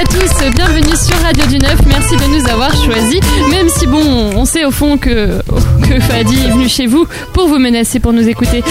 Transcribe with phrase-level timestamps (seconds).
[0.00, 1.76] à tous, bienvenue sur Radio du Neuf.
[1.86, 3.20] Merci de nous avoir choisis.
[3.50, 5.42] Même si bon, on sait au fond que,
[5.82, 8.62] que Fadi est venu chez vous pour vous menacer pour nous écouter.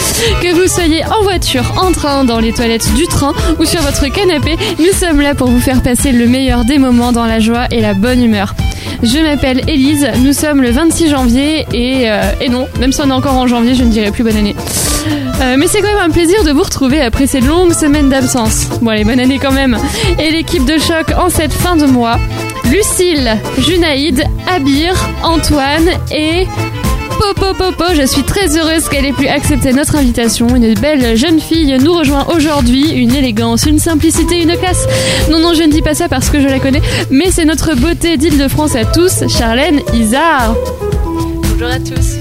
[0.42, 4.08] Que vous soyez en voiture, en train, dans les toilettes du train ou sur votre
[4.12, 7.68] canapé, nous sommes là pour vous faire passer le meilleur des moments dans la joie
[7.70, 8.56] et la bonne humeur.
[9.04, 13.10] Je m'appelle Élise, nous sommes le 26 janvier et, euh, et non, même si on
[13.10, 14.56] est encore en janvier, je ne dirai plus bonne année.
[15.42, 18.68] Euh, mais c'est quand même un plaisir de vous retrouver après ces longues semaines d'absence.
[18.82, 19.78] Bon allez, bonne année quand même.
[20.20, 22.18] Et l'équipe de choc en cette fin de mois,
[22.66, 24.94] Lucille, Junaïd, Abir,
[25.24, 26.46] Antoine et...
[27.36, 30.56] Popo je suis très heureuse qu'elle ait pu accepter notre invitation.
[30.56, 32.92] Une belle jeune fille nous rejoint aujourd'hui.
[32.92, 34.88] Une élégance, une simplicité, une classe.
[35.30, 37.76] Non, non, je ne dis pas ça parce que je la connais, mais c'est notre
[37.76, 40.56] beauté d'Île-de-France à tous, Charlène Isard.
[41.60, 42.16] Bonjour à tous.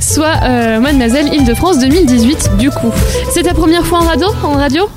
[0.00, 2.92] Soit euh, Mademoiselle Île-de-France 2018, du coup.
[3.32, 4.88] C'est ta première fois en radio, en radio?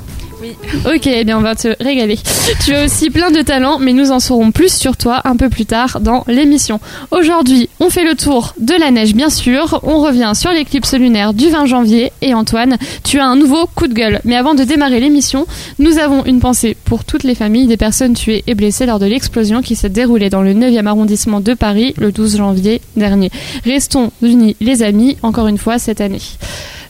[0.84, 2.18] Ok, eh bien on va te régaler.
[2.64, 5.48] Tu as aussi plein de talents, mais nous en saurons plus sur toi un peu
[5.48, 6.80] plus tard dans l'émission.
[7.10, 9.80] Aujourd'hui, on fait le tour de la neige, bien sûr.
[9.82, 12.12] On revient sur l'éclipse lunaire du 20 janvier.
[12.22, 14.20] Et Antoine, tu as un nouveau coup de gueule.
[14.24, 15.46] Mais avant de démarrer l'émission,
[15.78, 19.06] nous avons une pensée pour toutes les familles des personnes tuées et blessées lors de
[19.06, 23.30] l'explosion qui s'est déroulée dans le 9e arrondissement de Paris le 12 janvier dernier.
[23.64, 26.20] Restons unis, les amis, encore une fois cette année.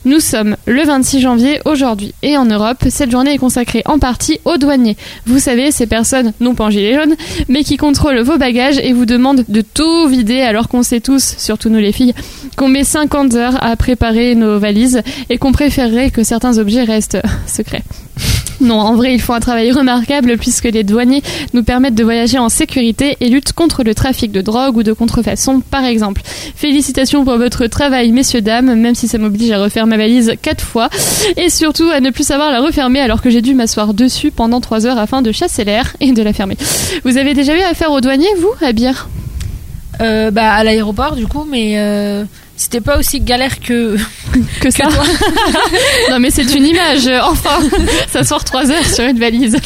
[0.05, 4.39] Nous sommes le 26 janvier aujourd'hui et en Europe, cette journée est consacrée en partie
[4.45, 4.95] aux douaniers.
[5.25, 7.15] Vous savez, ces personnes, non pas en gilet jaune,
[7.49, 11.35] mais qui contrôlent vos bagages et vous demandent de tout vider alors qu'on sait tous,
[11.37, 12.13] surtout nous les filles,
[12.55, 17.21] qu'on met 50 heures à préparer nos valises et qu'on préférerait que certains objets restent
[17.45, 17.83] secrets.
[18.61, 21.21] Non, en vrai, ils font un travail remarquable puisque les douaniers
[21.53, 24.93] nous permettent de voyager en sécurité et luttent contre le trafic de drogue ou de
[24.93, 26.21] contrefaçon, par exemple.
[26.55, 30.63] Félicitations pour votre travail, messieurs, dames, même si ça m'oblige à refaire ma valise quatre
[30.63, 30.89] fois
[31.37, 34.59] et surtout à ne plus savoir la refermer alors que j'ai dû m'asseoir dessus pendant
[34.61, 36.57] trois heures afin de chasser l'air et de la fermer.
[37.05, 39.07] Vous avez déjà eu affaire aux douaniers, vous, à Bière
[40.01, 42.23] Euh, bah à l'aéroport du coup, mais euh,
[42.59, 43.95] c'était pas aussi galère que
[44.59, 44.83] Que ça
[46.11, 47.57] Non, mais c'est une image, euh, enfin
[48.11, 49.57] S'asseoir trois heures sur une valise.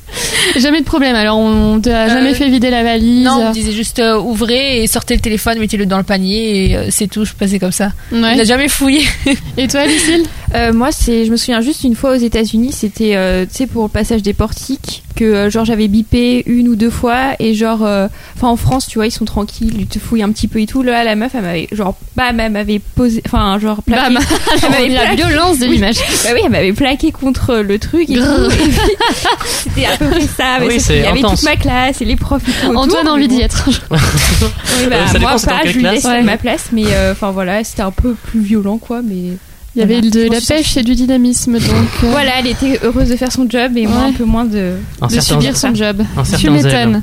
[0.56, 3.52] jamais de problème, alors on t'a jamais Euh, fait vider la valise non, on me
[3.54, 7.06] disait juste euh, ouvrez et sortez le téléphone, mettez-le dans le panier et euh, c'est
[7.08, 7.24] tout.
[7.24, 7.86] Je passais comme ça.
[8.12, 8.18] Ouais.
[8.18, 9.02] On n'a jamais fouillé.
[9.56, 10.24] Et toi, Lucille?
[10.54, 13.66] Euh, moi, c'est, je me souviens juste une fois aux États-Unis, c'était, euh, tu sais,
[13.66, 17.84] pour le passage des portiques, que genre j'avais bipé une ou deux fois et genre,
[17.84, 20.60] euh, enfin en France, tu vois, ils sont tranquilles, ils te fouillent un petit peu
[20.60, 20.82] et tout.
[20.82, 24.14] Là, la meuf, elle m'avait genre, bam, elle m'avait posé, enfin genre plaqué.
[24.14, 24.18] Bam
[24.62, 25.16] Elle m'avait La plaqué.
[25.16, 25.96] violence de l'image.
[25.96, 28.16] Bah oui, elle m'avait plaqué contre le truc et
[29.46, 30.58] C'était à peu près ça.
[30.60, 32.68] Mais Oui, c'est qu'il y avait toute ma classe et les profs et tout.
[32.70, 33.68] autour, Antoine a envie d'y être.
[33.90, 36.22] Oui, bah, Euh, ça moi pas, je lui laisse Ouais.
[36.22, 39.36] ma place, mais euh, enfin voilà, c'était un peu plus violent quoi, mais.
[39.76, 40.10] Il y avait Voilà.
[40.10, 41.64] de la pêche et du dynamisme, donc
[42.04, 44.74] euh, Voilà, elle était heureuse de faire son job et moi un peu moins de.
[45.00, 46.02] Un de certain- subir son job.
[46.38, 47.02] Tu m'étonnes.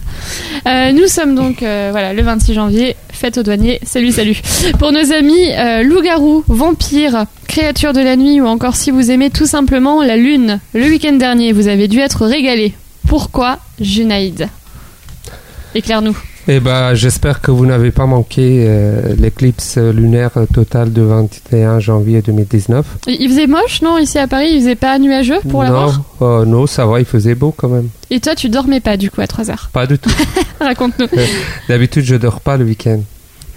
[0.68, 3.80] Euh, nous sommes donc euh, voilà le 26 janvier, fête aux douaniers.
[3.84, 4.38] Salut, salut.
[4.80, 9.30] Pour nos amis euh, loups-garous, vampires, créatures de la nuit ou encore si vous aimez
[9.32, 12.74] tout simplement la lune, le week-end dernier, vous avez dû être régalé.
[13.08, 14.48] Pourquoi Junaïd?
[15.76, 16.16] Éclaire-nous.
[16.48, 22.22] Eh ben, j'espère que vous n'avez pas manqué euh, l'éclipse lunaire totale du 21 janvier
[22.22, 22.86] 2019.
[23.08, 26.02] Il faisait moche, non Ici à Paris, il faisait pas nuageux pour la non, voir?
[26.22, 27.90] euh, non, ça va, il faisait beau quand même.
[28.10, 29.70] Et toi, tu dormais pas du coup à 3 heures?
[29.72, 30.10] Pas du tout.
[30.60, 31.08] Raconte-nous.
[31.70, 33.02] D'habitude, je dors pas le week-end.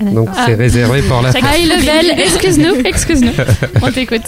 [0.00, 0.44] Donc Ah.
[0.46, 1.42] c'est réservé pour la fête.
[1.42, 3.30] High level, excuse-nous, excuse-nous.
[3.82, 4.22] On t'écoute.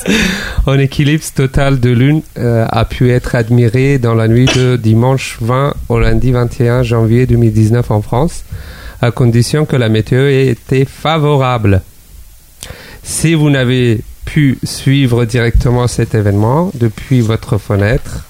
[0.67, 5.39] Un éclipse total de lune euh, a pu être admiré dans la nuit de dimanche
[5.41, 8.45] 20 au lundi 21 janvier 2019 en France,
[9.03, 11.83] à condition que la météo ait été favorable.
[13.03, 18.25] Si vous n'avez pu suivre directement cet événement depuis votre fenêtre,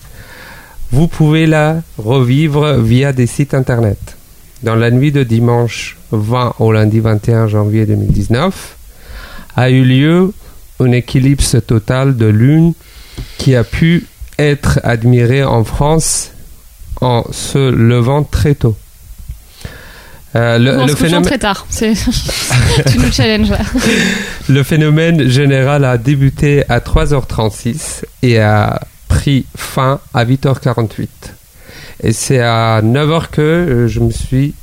[0.92, 4.15] vous pouvez la revivre via des sites internet.
[4.66, 8.76] Dans la nuit de dimanche 20 au lundi 21 janvier 2019,
[9.54, 10.32] a eu lieu
[10.80, 12.72] un éclipse total de lune
[13.38, 14.06] qui a pu
[14.40, 16.32] être admiré en France
[17.00, 18.76] en se levant très tôt.
[20.34, 21.64] Euh, le, phénomène, très tard.
[21.70, 21.94] Tu
[22.98, 23.60] nous challenges là.
[24.48, 31.06] le phénomène général a débuté à 3h36 et a pris fin à 8h48.
[32.02, 34.54] Et c'est à 9h que je me suis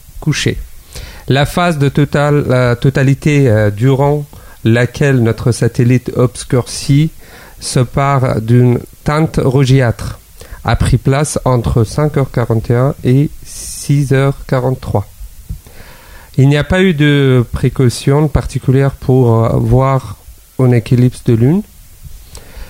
[1.28, 4.25] La phase de totalité euh, durant
[4.64, 7.12] laquelle notre satellite obscurci
[7.60, 10.20] se part d'une teinte rougeâtre
[10.66, 15.04] a pris place entre 5h41 et 6h43.
[16.38, 20.18] Il n'y a pas eu de précaution particulière pour euh, voir
[20.60, 21.62] un éclipse de lune.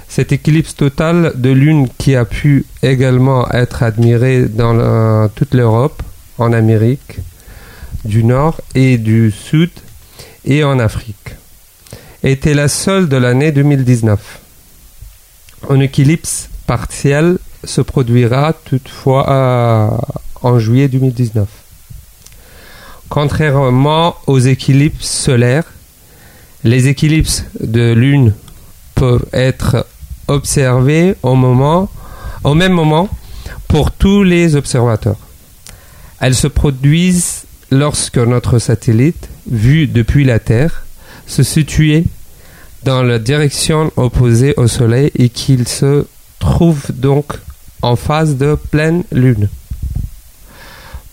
[0.09, 6.01] Cet éclipse total de lune qui a pu également être admiré dans la- toute l'Europe,
[6.37, 7.19] en Amérique
[8.05, 9.71] du Nord et du Sud
[10.45, 11.35] et en Afrique,
[12.23, 14.39] était la seule de l'année 2019.
[15.69, 19.89] Un éclipse partiel se produira toutefois euh,
[20.41, 21.47] en juillet 2019.
[23.09, 25.71] Contrairement aux éclipses solaires,
[26.63, 28.33] les éclipses de lune
[28.95, 29.85] peuvent être
[31.35, 31.89] moment,
[32.43, 33.09] au même moment
[33.67, 35.17] pour tous les observateurs.
[36.19, 37.42] Elles se produisent
[37.73, 40.85] lorsque notre satellite, vu depuis la Terre,
[41.25, 42.05] se situait
[42.83, 46.05] dans la direction opposée au Soleil et qu'il se
[46.39, 47.33] trouve donc
[47.81, 49.49] en phase de pleine lune.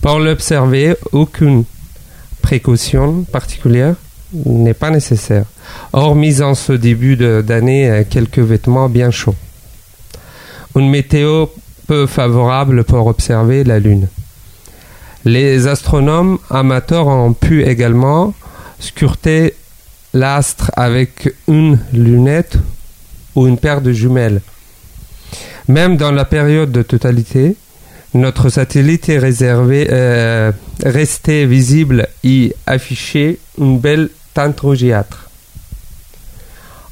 [0.01, 1.63] Pour l'observer, aucune
[2.41, 3.95] précaution particulière
[4.33, 5.45] n'est pas nécessaire,
[5.93, 9.35] hormis en ce début d'année euh, quelques vêtements bien chauds.
[10.75, 11.47] Une météo
[11.87, 14.07] peu favorable pour observer la Lune.
[15.25, 18.33] Les astronomes amateurs ont pu également
[18.79, 19.53] scruter
[20.13, 22.57] l'astre avec une lunette
[23.35, 24.41] ou une paire de jumelles.
[25.67, 27.55] Même dans la période de totalité,
[28.15, 30.51] notre satellite est réservé, euh,
[30.83, 35.29] resté visible et affiché une belle teinte rougeâtre.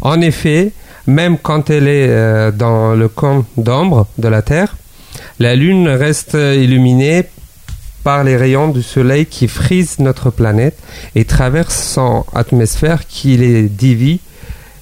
[0.01, 0.71] En effet,
[1.07, 4.77] même quand elle est euh, dans le camp d'ombre de la Terre,
[5.39, 7.25] la Lune reste illuminée
[8.23, 10.77] les rayons du Soleil qui frisent notre planète
[11.15, 14.19] et traversent son atmosphère qui les divise.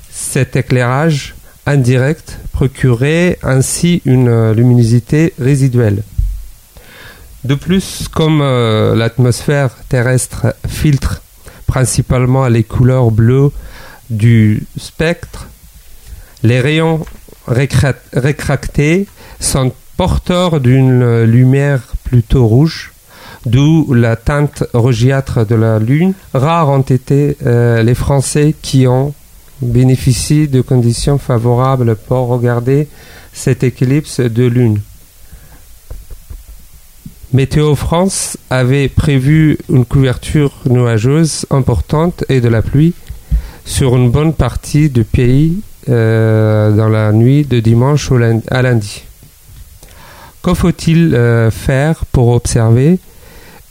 [0.10, 1.36] Cet éclairage
[1.66, 6.02] indirect procurait ainsi une luminosité résiduelle.
[7.44, 11.22] De plus, comme euh, l'atmosphère terrestre filtre
[11.68, 13.52] principalement les couleurs bleues
[14.10, 15.48] du spectre,
[16.44, 17.06] les rayons
[17.48, 19.08] récra- rétractés
[19.40, 22.92] sont porteurs d'une lumière plutôt rouge,
[23.48, 26.14] d'où la teinte rougeâtre de la Lune.
[26.34, 29.14] Rares ont été euh, les Français qui ont
[29.62, 32.88] bénéficié de conditions favorables pour regarder
[33.34, 34.80] cet éclipse de Lune.
[37.34, 42.94] Météo France avait prévu une couverture nuageuse importante et de la pluie
[43.66, 45.60] sur une bonne partie du pays
[45.90, 48.12] euh, dans la nuit de dimanche
[48.50, 49.04] à lundi.
[50.42, 53.00] Que faut-il euh, faire pour observer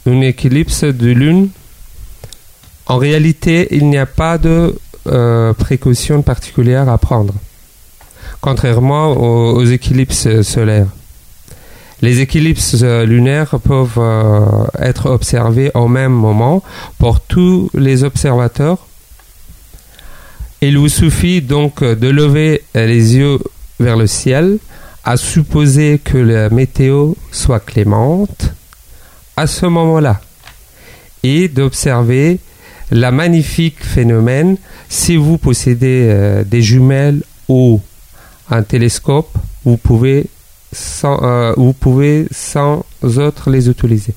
[0.07, 1.49] une éclipse de lune
[2.87, 4.75] En réalité, il n'y a pas de
[5.07, 7.33] euh, précaution particulière à prendre,
[8.41, 10.87] contrairement aux, éclipses solaires.
[12.01, 14.45] Les éclipses euh, lunaires peuvent euh,
[14.79, 16.63] être observés au même moment
[16.99, 18.79] pour tous les observateurs.
[20.61, 23.39] Il vous suffit donc de lever les yeux
[23.79, 24.57] vers le ciel,
[25.03, 28.56] à supposer que la météo soit clémente
[29.37, 30.19] à ce moment-là,
[31.23, 32.39] et d'observer
[32.91, 34.57] la magnifique phénomène
[34.89, 37.79] si vous possédez euh, des jumelles ou
[38.49, 40.25] un télescope, vous pouvez
[40.71, 44.13] sans, euh, vous pouvez sans autre les utiliser.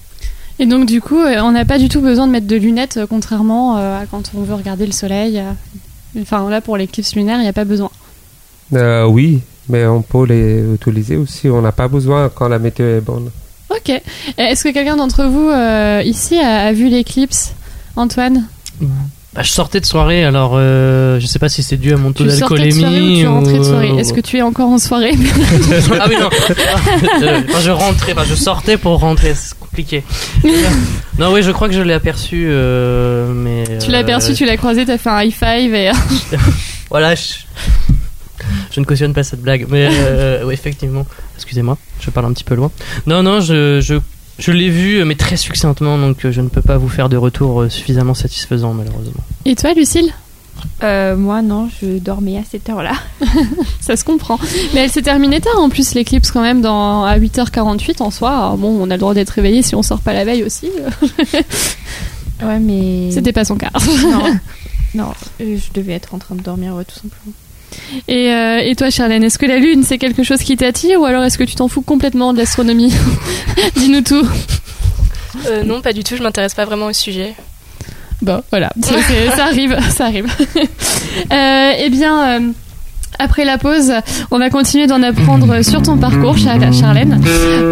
[0.61, 2.99] Et donc du coup, euh, on n'a pas du tout besoin de mettre de lunettes,
[2.99, 5.43] euh, contrairement euh, à quand on veut regarder le soleil.
[6.21, 7.91] Enfin là, pour l'éclipse lunaire, il n'y a pas besoin.
[8.73, 11.49] Oui, mais on peut les utiliser aussi.
[11.49, 13.31] On n'a pas besoin quand la météo est bonne.
[13.71, 13.93] Ok.
[14.39, 17.55] Est-ce que quelqu'un d'entre vous euh, ici a, a vu l'éclipse
[17.97, 18.47] Antoine?
[19.33, 22.13] Bah, je sortais de soirée, alors euh, je sais pas si c'est dû à mon
[22.13, 23.89] taux Tu sortais de soirée ou tu rentrais de ou- soirée?
[23.97, 25.13] Est-ce que tu es encore en soirée?
[26.01, 26.29] Ah oui non,
[27.23, 30.03] Euh, enfin, je rentrais, enfin, je sortais pour rentrer, c'est compliqué.
[31.19, 33.79] non oui, je crois que je l'ai aperçu, euh, mais.
[33.79, 35.93] Tu l'as euh, aperçu, tu l'as croisé, t'as fait un high five et...
[36.91, 37.23] Voilà, je...
[38.71, 41.07] je ne cautionne pas cette blague, mais euh, ouais, effectivement.
[41.37, 42.71] Excusez-moi, je parle un petit peu loin.
[43.07, 43.97] Non, non, je, je,
[44.39, 47.17] je l'ai vu, mais très succinctement, donc euh, je ne peux pas vous faire de
[47.17, 49.23] retour euh, suffisamment satisfaisant, malheureusement.
[49.45, 50.13] Et toi, Lucille?
[50.83, 52.93] Euh, moi, non, je dormais à cette heure-là.
[53.81, 54.39] Ça se comprend.
[54.75, 58.31] Mais elle s'est terminée tard en plus, l'éclipse quand même, dans, à 8h48 en soi.
[58.31, 60.71] Alors bon, on a le droit d'être réveillé si on sort pas la veille aussi.
[62.43, 63.11] Ouais, mais.
[63.11, 63.71] C'était pas son cas.
[64.03, 64.37] Non,
[64.95, 67.33] non euh, je devais être en train de dormir, ouais, tout simplement.
[68.09, 71.05] Et, euh, et toi, Charlène, est-ce que la Lune, c'est quelque chose qui t'attire ou
[71.05, 72.93] alors est-ce que tu t'en fous complètement de l'astronomie?
[73.77, 74.27] Dis-nous tout.
[75.47, 77.35] Euh, non, pas du tout, je m'intéresse pas vraiment au sujet.
[78.23, 80.27] Bon, voilà, C'est- c'est- ça arrive, ça arrive.
[81.33, 82.53] Euh, eh bien,
[83.23, 83.93] Après la pause,
[84.31, 87.21] on va continuer d'en apprendre sur ton parcours, Char- Charlène.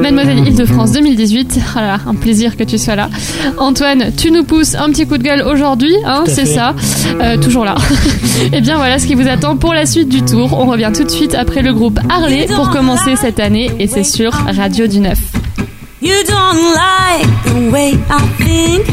[0.02, 1.58] Mademoiselle Île-de-France 2018.
[1.72, 3.08] Voilà, un plaisir que tu sois là.
[3.56, 6.74] Antoine, tu nous pousses un petit coup de gueule aujourd'hui, hein, c'est ça.
[7.20, 7.76] Euh, toujours là.
[8.52, 10.52] Et bien voilà ce qui vous attend pour la suite du tour.
[10.58, 14.04] On revient tout de suite après le groupe Harley pour commencer cette année et c'est
[14.04, 15.18] sur Radio du 9.
[16.02, 18.86] You don't like the way I think.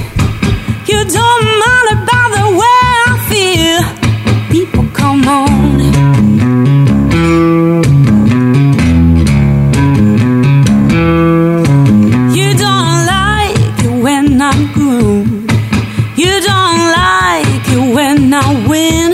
[0.88, 3.86] You don't mind about the way I feel.
[4.50, 5.75] People, come on.
[18.36, 19.05] now win.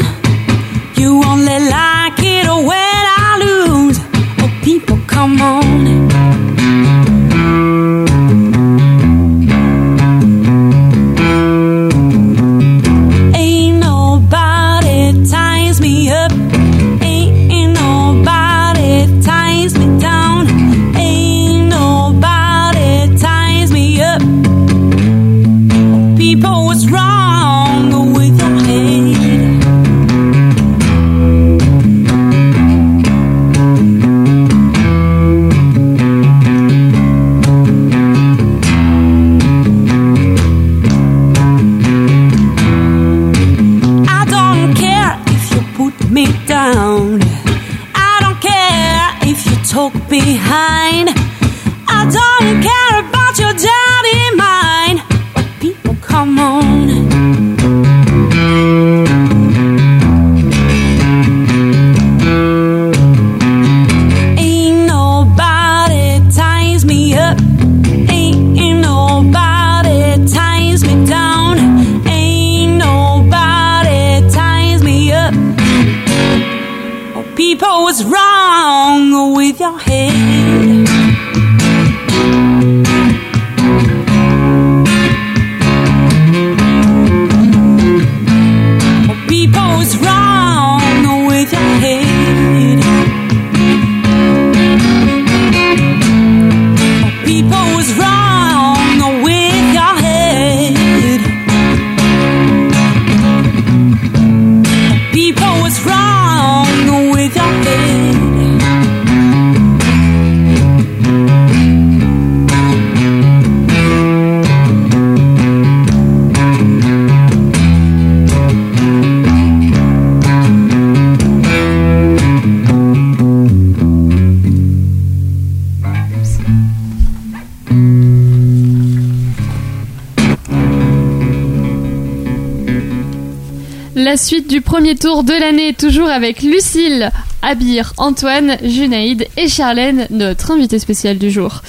[134.11, 140.05] La suite du premier tour de l'année, toujours avec Lucille, Abir, Antoine, Junaïd et Charlène,
[140.09, 141.61] notre invité spécial du jour.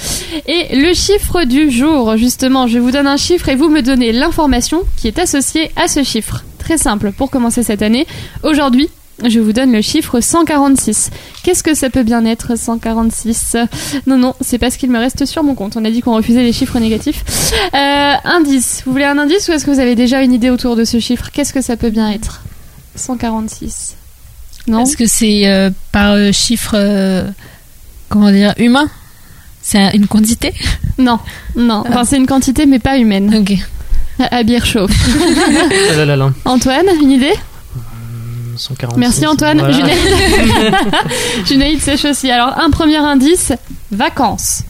[0.45, 4.11] Et le chiffre du jour, justement, je vous donne un chiffre et vous me donnez
[4.11, 6.43] l'information qui est associée à ce chiffre.
[6.59, 8.05] Très simple pour commencer cette année.
[8.43, 8.89] Aujourd'hui,
[9.29, 11.09] je vous donne le chiffre 146.
[11.43, 13.55] Qu'est-ce que ça peut bien être 146
[14.07, 15.75] Non, non, c'est pas ce qu'il me reste sur mon compte.
[15.77, 17.23] On a dit qu'on refusait les chiffres négatifs.
[17.73, 18.83] Euh, indice.
[18.85, 20.99] Vous voulez un indice ou est-ce que vous avez déjà une idée autour de ce
[20.99, 21.29] chiffre?
[21.33, 22.41] Qu'est-ce que ça peut bien être
[22.95, 23.95] 146.
[24.67, 24.83] Non?
[24.83, 27.23] Est-ce que c'est euh, par euh, chiffre, euh,
[28.09, 28.87] comment dire, humain?
[29.61, 30.53] C'est un- une quantité?
[30.97, 31.19] Non,
[31.55, 31.83] non.
[31.87, 33.33] Enfin, c'est une quantité mais pas humaine.
[33.35, 33.57] Ok.
[34.31, 34.91] Abir chauffe.
[35.91, 36.31] Ah là là là.
[36.45, 37.33] Antoine, une idée?
[38.57, 38.99] 146.
[38.99, 39.59] Merci Antoine.
[39.59, 39.73] Voilà.
[41.45, 41.79] Junaïd.
[41.81, 42.29] Sèche aussi.
[42.31, 43.53] Alors, un premier indice
[43.91, 44.63] vacances.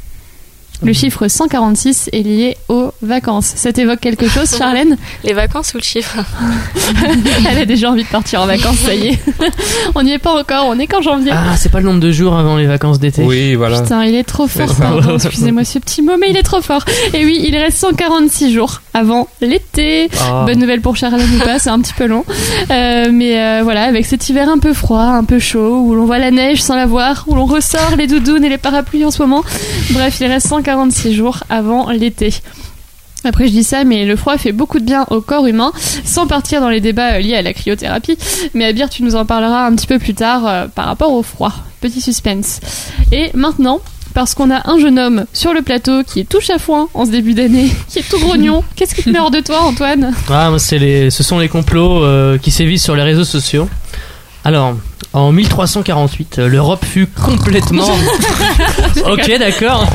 [0.84, 3.54] Le chiffre 146 est lié aux vacances.
[3.56, 4.98] Ça t'évoque quelque chose, Charlène?
[5.24, 6.18] Les vacances ou le chiffre?
[7.50, 9.20] Elle a déjà envie de partir en vacances, ça y est.
[9.96, 11.32] on n'y est pas encore, on est qu'en janvier.
[11.34, 13.24] Ah, c'est pas le nombre de jours avant les vacances d'été.
[13.24, 13.82] Oui, voilà.
[13.82, 16.84] Putain, il est trop fort, pardon, excusez-moi ce petit mot, mais il est trop fort.
[17.14, 20.10] Et oui, il reste 146 jours avant l'été.
[20.20, 20.44] Ah.
[20.46, 22.26] Bonne nouvelle pour Charlène ou pas, c'est un petit peu long.
[22.72, 26.06] Euh, mais euh, voilà, avec cet hiver un peu froid, un peu chaud, où l'on
[26.06, 29.12] voit la neige sans la voir, où l'on ressort les doudounes et les parapluies en
[29.12, 29.44] ce moment.
[29.92, 30.73] Bref, il reste 146
[31.12, 32.34] jours avant l'été.
[33.26, 35.72] Après, je dis ça, mais le froid fait beaucoup de bien au corps humain,
[36.04, 38.18] sans partir dans les débats euh, liés à la cryothérapie.
[38.54, 41.24] Mais Abir, tu nous en parleras un petit peu plus tard euh, par rapport au
[41.24, 41.54] froid.
[41.80, 42.60] Petit suspense.
[43.14, 43.80] Et maintenant,
[44.14, 47.12] parce qu'on a un jeune homme sur le plateau qui est tout chafouin en ce
[47.12, 48.64] début d'année, qui est tout grognon.
[48.76, 50.14] Qu'est-ce qui te met hors de toi, Antoine?
[50.30, 53.70] Ah, les, ce sont les complots euh, qui sévissent sur les réseaux sociaux.
[54.46, 54.76] Alors,
[55.14, 57.86] en 1348, euh, l'Europe fut complètement.
[59.10, 59.86] ok, d'accord.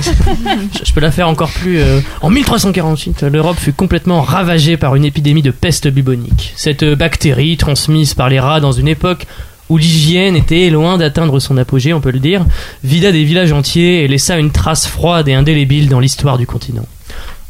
[0.84, 1.78] Je, peux la faire encore plus.
[1.80, 6.52] euh, En 1348, euh, l'Europe fut complètement ravagée par une épidémie de peste bubonique.
[6.56, 9.26] Cette euh, bactérie, transmise par les rats dans une époque
[9.68, 12.46] où l'hygiène était loin d'atteindre son apogée, on peut le dire,
[12.84, 16.86] vida des villages entiers et laissa une trace froide et indélébile dans l'histoire du continent.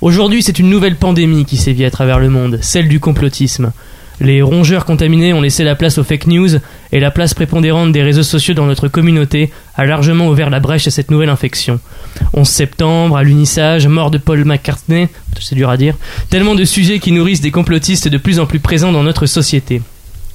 [0.01, 3.73] Aujourd'hui, c'est une nouvelle pandémie qui sévit à travers le monde, celle du complotisme.
[4.21, 6.49] Les rongeurs contaminés ont laissé la place aux fake news
[6.91, 10.89] et la place prépondérante des réseaux sociaux dans notre communauté a largement ouvert la brèche
[10.89, 11.79] à cette nouvelle infection.
[12.35, 15.09] 11 septembre, à l'unissage, mort de Paul McCartney,
[15.41, 15.95] c'est dur à dire,
[16.31, 19.83] tellement de sujets qui nourrissent des complotistes de plus en plus présents dans notre société.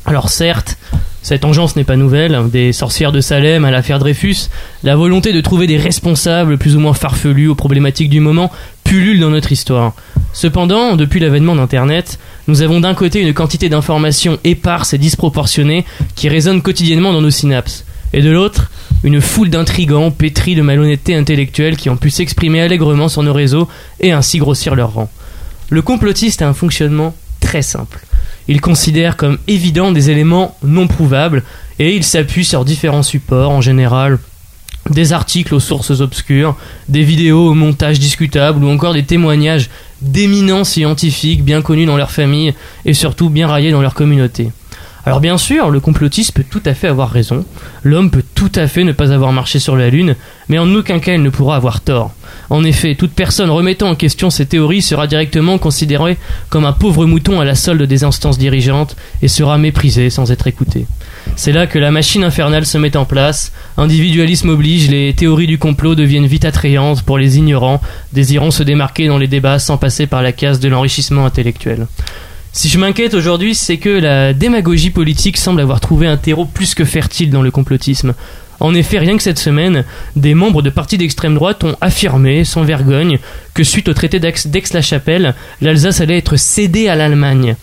[0.05, 0.77] Alors certes,
[1.21, 4.49] cette engeance n'est pas nouvelle, des sorcières de Salem à l'affaire Dreyfus,
[4.83, 8.51] la volonté de trouver des responsables plus ou moins farfelus aux problématiques du moment
[8.83, 9.93] pullule dans notre histoire.
[10.33, 15.85] Cependant, depuis l'avènement d'Internet, nous avons d'un côté une quantité d'informations éparses et disproportionnées
[16.15, 18.69] qui résonnent quotidiennement dans nos synapses, et de l'autre,
[19.03, 23.67] une foule d'intrigants pétris de malhonnêteté intellectuelle qui ont pu s'exprimer allègrement sur nos réseaux
[23.99, 25.09] et ainsi grossir leur rang.
[25.69, 28.05] Le complotiste a un fonctionnement très simple.
[28.47, 31.43] Il considère comme évident des éléments non prouvables
[31.79, 34.19] et il s'appuie sur différents supports, en général
[34.89, 36.55] des articles aux sources obscures,
[36.89, 39.69] des vidéos au montage discutable ou encore des témoignages
[40.01, 42.53] d'éminents scientifiques bien connus dans leur famille
[42.85, 44.51] et surtout bien raillés dans leur communauté.
[45.05, 47.45] Alors bien sûr, le complotiste peut tout à fait avoir raison,
[47.83, 50.15] l'homme peut tout à fait ne pas avoir marché sur la Lune,
[50.47, 52.11] mais en aucun cas il ne pourra avoir tort.
[52.53, 56.17] En effet, toute personne remettant en question ces théories sera directement considérée
[56.49, 60.45] comme un pauvre mouton à la solde des instances dirigeantes et sera méprisée sans être
[60.45, 60.85] écoutée.
[61.35, 65.57] C'est là que la machine infernale se met en place, individualisme oblige, les théories du
[65.57, 67.81] complot deviennent vite attrayantes pour les ignorants,
[68.11, 71.87] désirant se démarquer dans les débats sans passer par la case de l'enrichissement intellectuel.
[72.55, 76.75] Si je m'inquiète aujourd'hui, c'est que la démagogie politique semble avoir trouvé un terreau plus
[76.75, 78.13] que fertile dans le complotisme.
[78.59, 79.83] En effet, rien que cette semaine,
[80.15, 83.19] des membres de partis d'extrême droite ont affirmé, sans vergogne,
[83.53, 87.55] que suite au traité d'Aix- d'Aix-la-Chapelle, l'Alsace allait être cédée à l'Allemagne.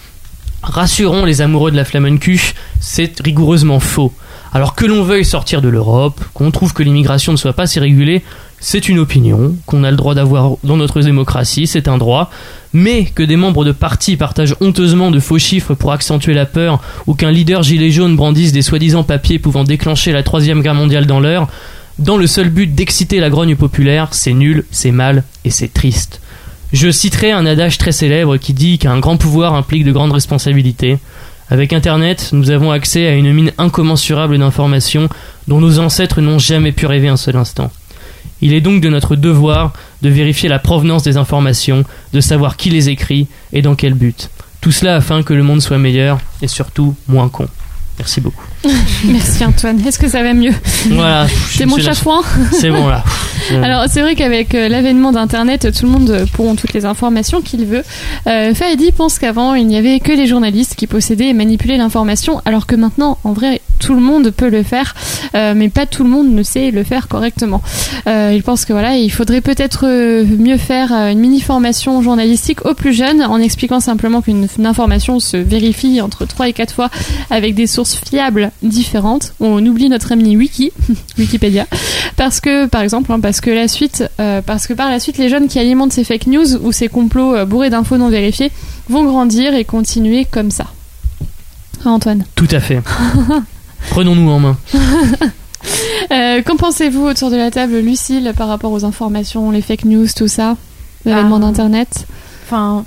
[0.63, 4.13] Rassurons les amoureux de la flamencuche, c'est rigoureusement faux.
[4.53, 7.81] Alors que l'on veuille sortir de l'Europe, qu'on trouve que l'immigration ne soit pas si
[7.81, 8.23] régulée,
[8.61, 12.31] c'est une opinion qu'on a le droit d'avoir dans notre démocratie, c'est un droit.
[12.73, 16.81] Mais que des membres de partis partagent honteusement de faux chiffres pour accentuer la peur,
[17.07, 21.07] ou qu'un leader gilet jaune brandisse des soi-disant papiers pouvant déclencher la troisième guerre mondiale
[21.07, 21.49] dans l'heure,
[21.99, 26.21] dans le seul but d'exciter la grogne populaire, c'est nul, c'est mal et c'est triste.
[26.73, 30.99] Je citerai un adage très célèbre qui dit qu'un grand pouvoir implique de grandes responsabilités.
[31.49, 35.09] Avec Internet, nous avons accès à une mine incommensurable d'informations
[35.49, 37.73] dont nos ancêtres n'ont jamais pu rêver un seul instant.
[38.41, 42.71] Il est donc de notre devoir de vérifier la provenance des informations, de savoir qui
[42.71, 44.31] les écrit et dans quel but.
[44.61, 47.49] Tout cela afin que le monde soit meilleur et surtout moins con.
[47.99, 48.50] Merci beaucoup.
[49.05, 49.81] Merci Antoine.
[49.87, 50.53] Est-ce que ça va mieux
[50.91, 51.27] Voilà.
[51.51, 53.03] C'est mon chafouin C'est bon là.
[53.63, 57.41] Alors c'est vrai qu'avec euh, l'avènement d'Internet, tout le monde euh, pourront toutes les informations
[57.41, 57.83] qu'il veut.
[58.27, 62.41] Euh, Fahedi pense qu'avant, il n'y avait que les journalistes qui possédaient et manipulaient l'information,
[62.45, 64.95] alors que maintenant, en vrai, tout le monde peut le faire,
[65.35, 67.63] euh, mais pas tout le monde ne sait le faire correctement.
[68.07, 69.87] Euh, il pense que voilà, il faudrait peut-être
[70.25, 75.37] mieux faire une mini-formation journalistique aux plus jeunes, en expliquant simplement qu'une une information se
[75.37, 76.91] vérifie entre 3 et 4 fois
[77.31, 79.35] avec des sources fiables différentes.
[79.41, 80.73] On oublie notre ami Wiki,
[81.19, 81.67] Wikipédia,
[82.17, 85.19] parce que par exemple, hein, parce que la suite, euh, parce que par la suite,
[85.19, 88.51] les jeunes qui alimentent ces fake news ou ces complots euh, bourrés d'infos non vérifiées
[88.89, 90.67] vont grandir et continuer comme ça.
[91.85, 92.81] Ah, Antoine, Tout à fait.
[93.91, 94.57] Prenons-nous en main.
[96.13, 100.07] Euh, qu'en pensez-vous autour de la table, Lucille, par rapport aux informations, les fake news,
[100.17, 100.57] tout ça,
[101.05, 101.41] l'avènement Ah.
[101.41, 102.07] d'Internet?
[102.47, 102.85] Enfin,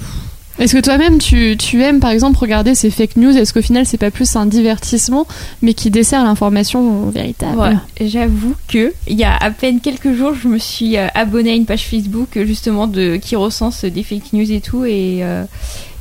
[0.59, 3.35] Est-ce que toi-même tu, tu aimes par exemple regarder ces fake news?
[3.35, 5.25] Est-ce qu'au final c'est pas plus un divertissement
[5.61, 7.79] mais qui dessert l'information véritable?
[7.99, 11.55] J'avoue que il y a à peine quelques jours, je me suis euh, abonnée à
[11.55, 15.43] une page Facebook justement de qui recense des fake news et tout et euh,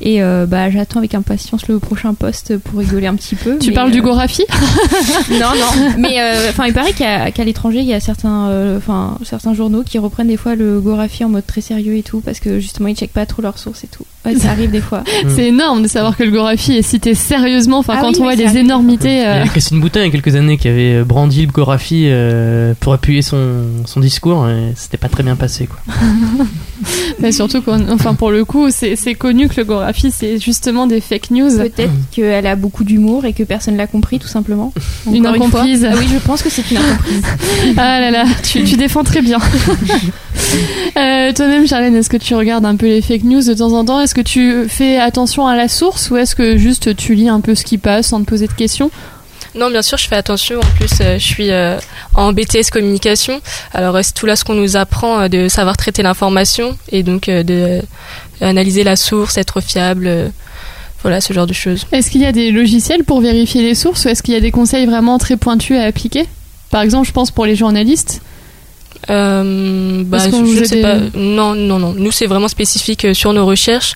[0.03, 3.59] et euh, bah j'attends avec impatience le prochain post pour rigoler un petit peu.
[3.59, 4.45] Tu mais, parles euh, du Gorafi?
[5.31, 5.93] Non, non.
[5.99, 9.83] Mais euh, enfin, il paraît qu'à l'étranger, il y a certains, euh, enfin, certains journaux
[9.85, 12.89] qui reprennent des fois le Gorafi en mode très sérieux et tout, parce que justement,
[12.89, 14.05] ils checkent pas trop leurs sources et tout.
[14.25, 15.03] Ouais, ça arrive des fois.
[15.29, 17.79] C'est énorme de savoir que le Gorafi est cité sérieusement.
[17.79, 19.17] Enfin, Ah quand oui, on voit les énormités.
[19.17, 22.05] Il y euh, Christine Boutin il y a quelques années qui avait brandi le Gorafi
[22.07, 25.79] euh, pour appuyer son, son discours et c'était pas très bien passé quoi.
[27.19, 31.01] mais surtout, enfin, pour le coup, c'est c'est connu que le Gorafi c'est justement des
[31.01, 31.57] fake news.
[31.57, 34.73] Peut-être qu'elle a beaucoup d'humour et que personne l'a compris, tout simplement.
[35.11, 35.87] Une Encore incomprise.
[35.91, 37.23] Ah oui, je pense que c'est une incomprise.
[37.77, 39.39] Ah là là, tu, tu défends très bien.
[40.97, 43.85] Euh, Toi-même, Charlène, est-ce que tu regardes un peu les fake news de temps en
[43.85, 44.01] temps?
[44.01, 47.41] Est-ce que tu fais attention à la source ou est-ce que juste tu lis un
[47.41, 48.91] peu ce qui passe sans te poser de questions?
[49.55, 50.59] Non, bien sûr, je fais attention.
[50.61, 51.77] En plus, euh, je suis euh,
[52.15, 53.41] en BTS communication.
[53.75, 57.27] Alors, euh, c'est tout là ce qu'on nous apprend de savoir traiter l'information et donc
[57.29, 57.83] de
[58.41, 60.33] analyser la source, être fiable.
[61.03, 61.85] Voilà, ce genre de choses.
[61.91, 64.41] Est-ce qu'il y a des logiciels pour vérifier les sources ou est-ce qu'il y a
[64.41, 66.27] des conseils vraiment très pointus à appliquer?
[66.71, 68.21] Par exemple, je pense pour les journalistes.
[69.11, 70.97] Euh, bah, je a sais des- pas.
[71.15, 71.93] Non, non, non.
[71.93, 73.95] Nous, c'est vraiment spécifique sur nos recherches.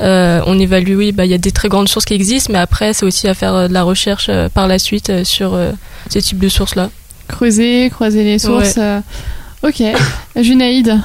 [0.00, 2.58] Euh, on évalue, oui, bah, il y a des très grandes sources qui existent, mais
[2.58, 5.54] après, c'est aussi à faire euh, de la recherche euh, par la suite euh, sur
[5.54, 5.70] euh,
[6.08, 6.90] ces types de sources-là.
[7.28, 8.74] Creuser, croiser les sources.
[8.78, 9.00] euh,
[9.62, 9.82] Ok.
[10.40, 10.98] Junaïd,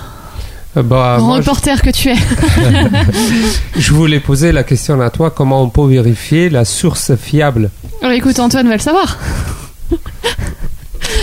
[0.76, 2.16] bah, grand moi, je- reporter que tu es.
[3.78, 7.70] je voulais poser la question à toi comment on peut vérifier la source fiable?
[8.02, 9.18] Alors, écoute, Antoine va le savoir.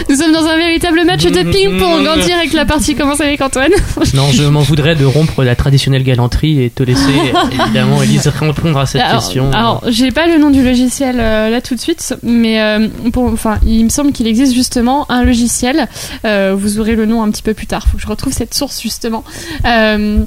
[0.08, 2.52] Nous sommes dans un véritable match de ping-pong en direct.
[2.54, 3.72] La partie commence avec Antoine.
[4.14, 7.10] Non, je m'en voudrais de rompre la traditionnelle galanterie et te laisser
[7.52, 9.50] évidemment Elise répondre à cette alors, question.
[9.52, 13.24] alors, j'ai pas le nom du logiciel euh, là tout de suite, mais euh, pour,
[13.24, 15.88] enfin, il me semble qu'il existe justement un logiciel.
[16.24, 17.86] euh, vous aurez le nom un petit peu plus tard.
[17.88, 19.24] Faut que je retrouve cette source justement.
[19.66, 20.18] Euh,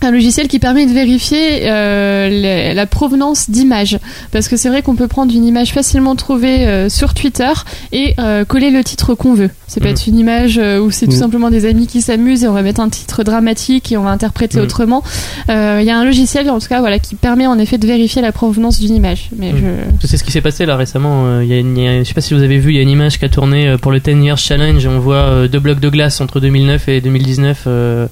[0.00, 3.98] un logiciel qui permet de vérifier euh, les- la provenance d'images.
[4.32, 7.50] Parce que c'est vrai qu'on peut prendre une image facilement trouvée euh, sur Twitter
[7.92, 9.50] et euh, coller le titre qu'on veut.
[9.66, 9.92] Ça peut Mhm.
[9.94, 11.18] être une image où c'est tout Mhm.
[11.18, 14.10] simplement des amis qui s'amusent et on va mettre un titre dramatique et on va
[14.10, 14.64] interpréter Mhm.
[14.64, 15.02] autrement.
[15.48, 18.22] Il y a un logiciel en tout cas voilà, qui permet en effet de vérifier
[18.22, 19.28] la provenance d'une image.
[19.36, 19.58] Mais Mhm.
[20.00, 20.06] je...
[20.06, 21.40] C'est ce qui s'est passé là récemment.
[21.40, 22.76] il y a une- il y a- je sais pas si vous avez vu, il
[22.76, 24.84] y a une image qui a tourné pour le 10 Years Challenge.
[24.84, 28.06] et On voit deux blocs de glace entre 2009 et 2019 euh,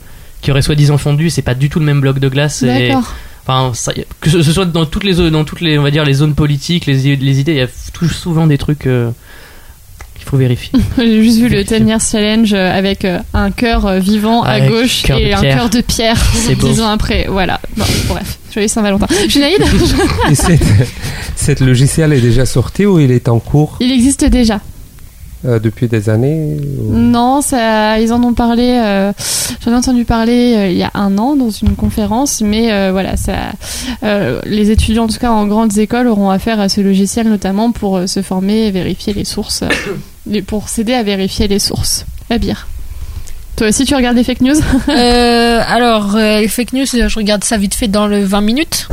[0.46, 1.28] qui auraient soi-disant fondu.
[1.28, 2.62] C'est pas du tout le même bloc de glace.
[2.62, 3.12] et- D'accord.
[3.48, 6.04] Enfin, ça- que ce soit dans toutes les zones, dans toutes les, on va dire
[6.04, 9.10] les zones politiques, les, les idées, il y a tout souvent des trucs euh,
[10.14, 10.70] qu'il faut vérifier.
[10.98, 11.80] J'ai juste vu le Vérifier.
[11.80, 15.68] 10 Years Challenge euh, avec euh, un cœur euh, vivant à gauche et un cœur
[15.68, 16.16] de pierre
[16.60, 17.26] dix ans après.
[17.28, 17.60] Voilà.
[17.76, 19.06] Bon, bref, joyeux Saint-Valentin.
[19.28, 19.58] Junaïd
[20.30, 20.62] Et cette,
[21.34, 23.78] cette logiciel est déjà sorti ou il est en cours?
[23.80, 24.60] Il existe déjà.
[25.44, 28.80] Euh, depuis des années ou- Non, ça, ils en ont parlé.
[28.82, 29.12] euh,
[29.64, 32.90] J'en ai entendu parler euh, il y a un an dans une conférence, mais euh,
[32.92, 33.52] voilà, ça,
[34.02, 37.72] euh, les étudiants en tout cas en grandes écoles auront affaire à ce logiciel notamment
[37.72, 39.68] pour euh, se former et vérifier les sources, euh,
[40.26, 42.06] les- pour s'aider à vérifier les sources.
[42.30, 42.66] La bière.
[43.56, 44.56] Toi aussi, tu regardes des fake news?
[44.88, 48.88] Euh, alors, euh, les fake news, je regarde ça vite fait dans le 20 minutes.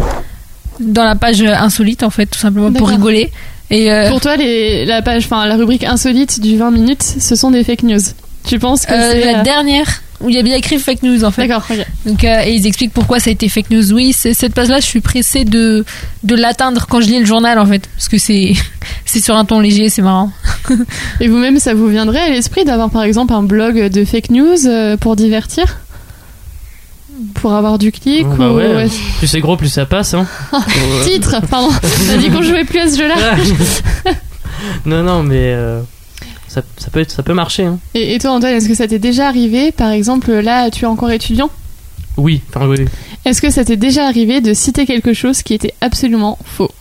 [0.79, 3.31] Dans la page insolite, en fait, tout simplement pour rigoler.
[3.69, 7.35] Et euh, Pour toi, les, la page, enfin la rubrique insolite du 20 minutes, ce
[7.35, 7.99] sont des fake news.
[8.45, 11.01] Tu penses que euh, c'est la euh, dernière, où il y a bien écrit fake
[11.01, 11.47] news, en fait.
[11.47, 11.65] D'accord.
[11.69, 11.77] ok.
[12.05, 13.93] Donc, euh, et ils expliquent pourquoi ça a été fake news.
[13.93, 15.85] Oui, c'est- cette page-là, je suis pressée de,
[16.23, 17.87] de l'atteindre quand je lis le journal, en fait.
[17.95, 18.53] Parce que c'est,
[19.05, 20.31] c'est sur un ton léger, c'est marrant.
[21.21, 24.97] Et vous-même, ça vous viendrait à l'esprit d'avoir par exemple un blog de fake news
[24.99, 25.77] pour divertir?
[27.35, 28.55] Pour avoir du clic bah ou...
[28.55, 28.87] ouais.
[29.19, 30.13] Plus c'est gros, plus ça passe.
[30.13, 30.25] Hein.
[31.05, 31.69] Titre, pardon.
[32.07, 33.15] T'as dit qu'on jouait plus à ce jeu-là.
[34.85, 35.81] non, non, mais euh,
[36.47, 37.65] ça, ça peut être, ça peut marcher.
[37.65, 37.79] Hein.
[37.93, 40.87] Et, et toi, Antoine, est-ce que ça t'est déjà arrivé Par exemple, là, tu es
[40.87, 41.49] encore étudiant?
[42.17, 42.85] Oui, enfin oui.
[43.25, 46.71] Est-ce que ça t'est déjà arrivé de citer quelque chose qui était absolument faux?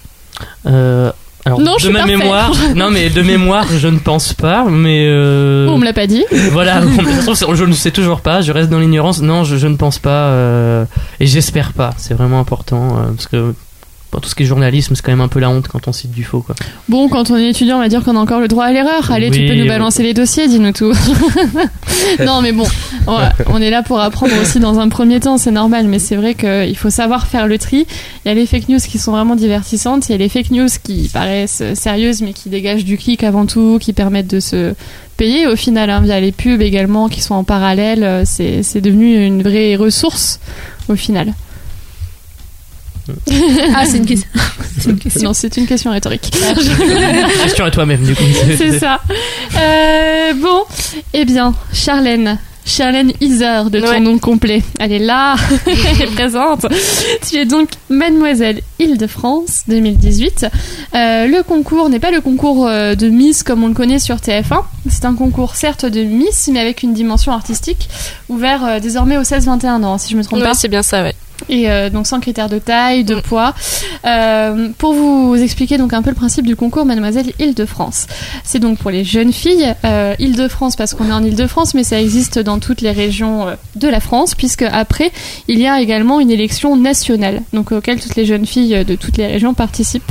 [0.67, 1.13] Euh,
[1.45, 4.65] alors, Non, je de suis ma mémoire, non mais de mémoire, je ne pense pas,
[4.65, 6.25] mais euh, On me l'a pas dit.
[6.53, 9.21] voilà, je ne sais toujours pas, je reste dans l'ignorance.
[9.23, 10.85] Non, je, je ne pense pas, euh,
[11.19, 11.91] et j'espère pas.
[11.97, 13.55] C'est vraiment important euh, parce que
[14.13, 15.93] bon, tout ce qui est journalisme, c'est quand même un peu la honte quand on
[15.93, 16.55] cite du faux, quoi.
[16.89, 19.11] Bon, quand on est étudiant, on va dire qu'on a encore le droit à l'erreur.
[19.11, 19.69] Allez, tu peux nous oui.
[19.69, 20.93] balancer les dossiers, dis-nous tout.
[22.25, 22.67] non, mais bon,
[23.07, 25.87] on est là pour apprendre aussi dans un premier temps, c'est normal.
[25.87, 27.87] Mais c'est vrai qu'il faut savoir faire le tri.
[28.25, 30.09] Il y a les fake news qui sont vraiment divertissantes.
[30.09, 33.47] Il y a les fake news qui paraissent sérieuses, mais qui dégagent du clic avant
[33.47, 34.75] tout, qui permettent de se
[35.17, 38.27] payer au final, hein, via les pubs également, qui sont en parallèle.
[38.27, 40.39] C'est c'est devenu une vraie ressource
[40.89, 41.33] au final.
[43.75, 44.29] Ah, c'est une question.
[44.79, 45.23] c'est une question.
[45.25, 46.31] Non, c'est une question rhétorique.
[47.43, 48.23] Question à toi-même, du coup.
[48.57, 49.01] C'est ça.
[49.59, 50.63] Euh, bon,
[51.13, 52.39] eh bien, Charlène.
[52.65, 53.99] Charlène Iser de ton Ouais.
[53.99, 54.63] nom complet.
[54.79, 55.35] Elle est là,
[55.67, 56.65] elle est présente.
[57.29, 60.47] Tu es donc Mademoiselle Île-de-France 2018.
[60.95, 64.17] Euh, le concours n'est pas le concours euh, de Miss comme on le connaît sur
[64.19, 64.63] TF1.
[64.89, 67.89] C'est un concours certes de Miss, mais avec une dimension artistique,
[68.29, 71.15] ouvert désormais aux 16-21 ans, si je me trompe Ouais, pas c'est bien ça, ouais.
[71.49, 73.23] Et euh, donc sans critères de taille, de Mm.
[73.23, 73.55] poids.
[74.05, 78.07] Euh, pour vous expliquer donc un peu le principe du concours Mademoiselle Île-de-France.
[78.45, 82.01] C'est donc pour les jeunes filles, euh, Île-de-France parce qu'on est en Île-de-France, mais ça
[82.01, 85.13] existe dans toutes les régions euh, de la France, puisque après
[85.49, 89.17] il y a également une élection nationale, donc auquel toutes les jeunes filles de toutes
[89.17, 90.03] les régions participent.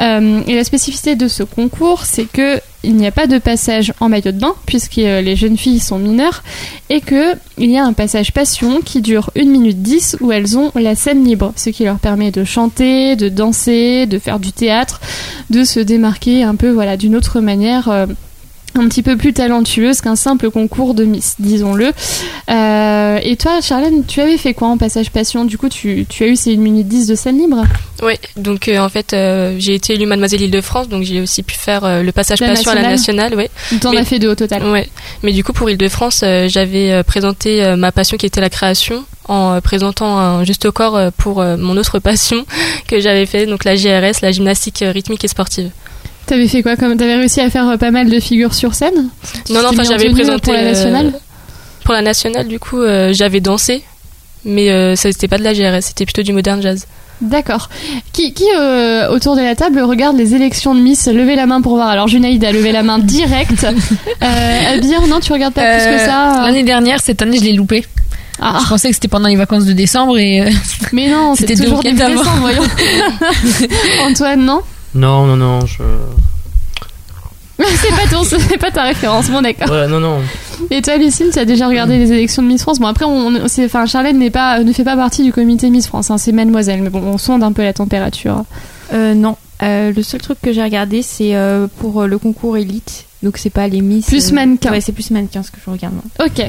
[0.00, 3.92] Euh, et la spécificité de ce concours, c'est que il n'y a pas de passage
[4.00, 6.42] en maillot de bain, puisque euh, les jeunes filles sont mineures,
[6.90, 10.58] et que il y a un passage passion qui dure 1 minute 10 où elles
[10.58, 14.52] ont la scène libre, ce qui leur permet de chanter, de danser, de faire du
[14.52, 15.00] théâtre,
[15.50, 17.88] de se démarquer un peu voilà d'une autre manière.
[17.88, 18.06] euh,
[18.74, 21.92] un petit peu plus talentueuse qu'un simple concours de Miss, disons-le.
[22.50, 25.44] Euh, et toi, Charlène, tu avais fait quoi en passage passion?
[25.44, 27.62] Du coup, tu, tu as eu ces 1 minute 10 de scène libre?
[28.02, 31.54] Ouais, donc euh, en fait, euh, j'ai été élue Mademoiselle Île-de-France, donc j'ai aussi pu
[31.54, 33.50] faire le passage La passion à la nationale, ouais.
[33.80, 34.64] T'en Mais- as fait deux au total.
[34.66, 34.88] Ouais,
[35.22, 40.18] mais du coup pour Île-de-France, j'avais présenté ma passion qui était la création en présentant
[40.18, 42.44] un juste corps pour mon autre passion
[42.88, 45.70] que j'avais fait, donc la GRS, la gymnastique rythmique et sportive.
[46.26, 49.08] T'avais fait quoi comme T'avais réussi à faire euh, pas mal de figures sur scène?
[49.46, 51.12] Tu Non, non, enfin j'avais présenté pour la euh, nationale?
[51.84, 53.82] pour la nationale, du coup euh, j'avais dansé,
[54.44, 56.86] mais euh, ça c'était pas de la GRS, c'était plutôt du modern jazz.
[57.20, 57.68] D'accord.
[58.12, 61.06] Qui, qui euh, autour de la table regarde les élections de Miss?
[61.06, 61.86] Levez la main pour voir.
[61.88, 63.64] Alors Junaïd a levé la main direct.
[64.22, 66.42] euh, Abir, non, tu regardes pas plus que ça?
[66.46, 67.84] L'année dernière, cette année, je l'ai loupé.
[68.40, 70.50] Ah, Je pensais que c'était pendant les vacances de décembre et euh,
[70.92, 72.62] mais non, c'était toujours début décembre, voyons.
[74.08, 74.62] Antoine, non?
[74.94, 75.82] Non, non, non, je.
[77.64, 79.68] C'est pas ton, c'est pas ta référence, bon d'accord.
[79.68, 80.18] Voilà, non, non.
[80.70, 82.80] Et toi, Lucille, tu as déjà regardé les élections de Miss France?
[82.80, 85.86] Bon, après, on, c'est, enfin, Charlène n'est pas, ne fait pas partie du comité Miss
[85.86, 88.44] France, hein, c'est Mademoiselle, mais bon, on sonde un peu la température.
[88.92, 89.36] Euh, non.
[89.62, 93.06] Euh, le seul truc que j'ai regardé, c'est euh, pour euh, le concours élite.
[93.22, 94.06] Donc c'est pas les Miss.
[94.06, 94.70] Plus euh, mannequin.
[94.72, 95.94] Ouais, c'est plus mannequin ce que je regarde.
[95.94, 96.24] non.
[96.24, 96.40] Ok.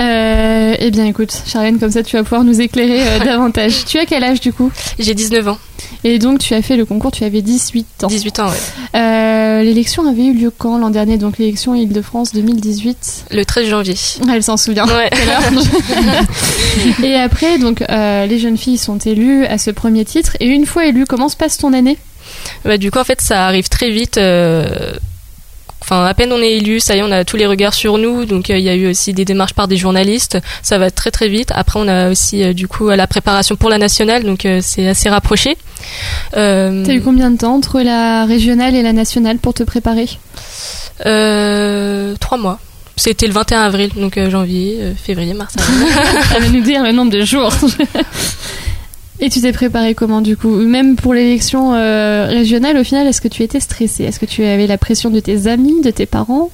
[0.00, 3.84] Euh, eh bien, écoute, Charlène, comme ça, tu vas pouvoir nous éclairer euh, davantage.
[3.86, 4.72] Tu as quel âge du coup?
[4.98, 5.58] J'ai 19 ans,
[6.02, 8.06] Et donc, tu as fait le concours, tu avais 18 ans.
[8.08, 8.56] 18 ans, ouais.
[9.00, 11.16] Euh, l'élection avait eu lieu quand l'an dernier?
[11.16, 13.26] Donc, l'élection Île-de-France 2018.
[13.30, 13.94] Le 13 janvier.
[14.32, 14.86] Elle s'en souvient.
[14.86, 15.10] Ouais.
[17.04, 20.36] Et après, donc, euh, les jeunes filles sont élues à ce premier titre.
[20.40, 21.98] Et une fois élues, comment se passe ton année?
[22.64, 24.18] Bah, du coup, en fait, ça arrive très vite.
[24.18, 24.64] euh,
[25.90, 27.98] Enfin, à peine on est élu, ça y est, on a tous les regards sur
[27.98, 28.24] nous.
[28.24, 30.38] Donc, euh, il y a eu aussi des démarches par des journalistes.
[30.62, 31.50] Ça va très très vite.
[31.52, 34.86] Après, on a aussi euh, du coup la préparation pour la nationale, donc euh, c'est
[34.86, 35.56] assez rapproché.
[36.36, 40.08] Euh, T'as eu combien de temps entre la régionale et la nationale pour te préparer?
[41.06, 42.60] Euh, Trois mois.
[42.94, 45.54] C'était le 21 avril, donc euh, janvier, euh, février, mars.
[45.58, 45.88] avril.
[46.32, 47.52] Ça va nous dire le nombre de jours.
[49.20, 50.48] Et tu t'es préparé comment du coup?
[50.48, 54.04] Même pour l'élection euh, régionale, au final, est-ce que tu étais stressée?
[54.04, 56.50] Est-ce que tu avais la pression de tes amis, de tes parents?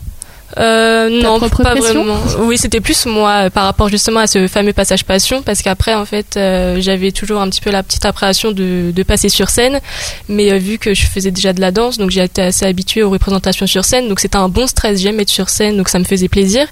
[0.59, 2.05] Euh, non, pas pression?
[2.05, 2.19] vraiment.
[2.41, 5.95] Oui, c'était plus moi euh, par rapport justement à ce fameux passage passion, parce qu'après
[5.95, 9.51] en fait euh, j'avais toujours un petit peu la petite appréhension de, de passer sur
[9.51, 9.81] scène,
[10.29, 13.03] mais euh, vu que je faisais déjà de la danse, donc j'ai été assez habituée
[13.03, 15.01] aux représentations sur scène, donc c'était un bon stress.
[15.01, 16.69] J'aime être sur scène, donc ça me faisait plaisir,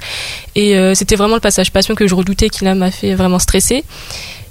[0.54, 3.82] et c'était vraiment le passage passion que je redoutais qui là m'a fait vraiment stresser.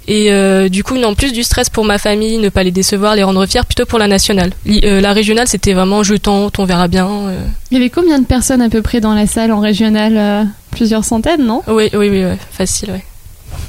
[0.06, 3.16] Et euh, du coup, non, plus du stress pour ma famille, ne pas les décevoir,
[3.16, 4.50] les rendre fiers, plutôt pour la nationale.
[4.68, 7.06] Euh, la régionale, c'était vraiment je tente, on verra bien.
[7.08, 7.38] euh.
[7.70, 10.44] Il y avait combien de personnes à peu près dans la salle en régionale euh,
[10.72, 11.62] Plusieurs centaines, non?
[11.68, 13.04] Oui, oui, oui, ouais, facile, ouais.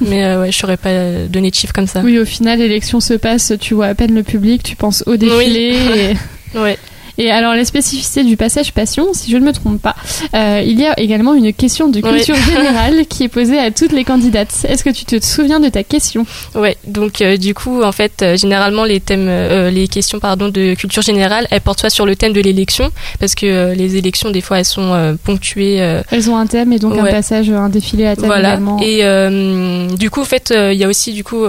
[0.06, 2.00] Mais euh, ouais, je saurais pas euh, donner de chiffres comme ça.
[2.04, 5.16] Oui, au final, l'élection se passe, tu vois à peine le public, tu penses au
[5.16, 5.76] défilé.
[6.54, 6.78] et- Ouais.
[7.18, 9.96] Et alors, la spécificité du passage passion, si je ne me trompe pas,
[10.34, 13.92] euh, il y a également une question de culture générale qui est posée à toutes
[13.92, 14.66] les candidates.
[14.68, 16.26] Est-ce que tu te souviens de ta question?
[16.54, 19.30] Ouais, donc euh, du coup, en fait, euh, généralement les thèmes,
[19.70, 23.34] les questions, pardon, de culture générale, elles portent soit sur le thème de l'élection, parce
[23.34, 25.76] que les élections, des fois, elles sont ponctuées.
[26.10, 28.54] Elles ont un thème et donc un passage, un défilé à thème voilà.
[28.54, 28.78] également.
[28.82, 31.44] Et du coup, en fait, il y a aussi, du coup,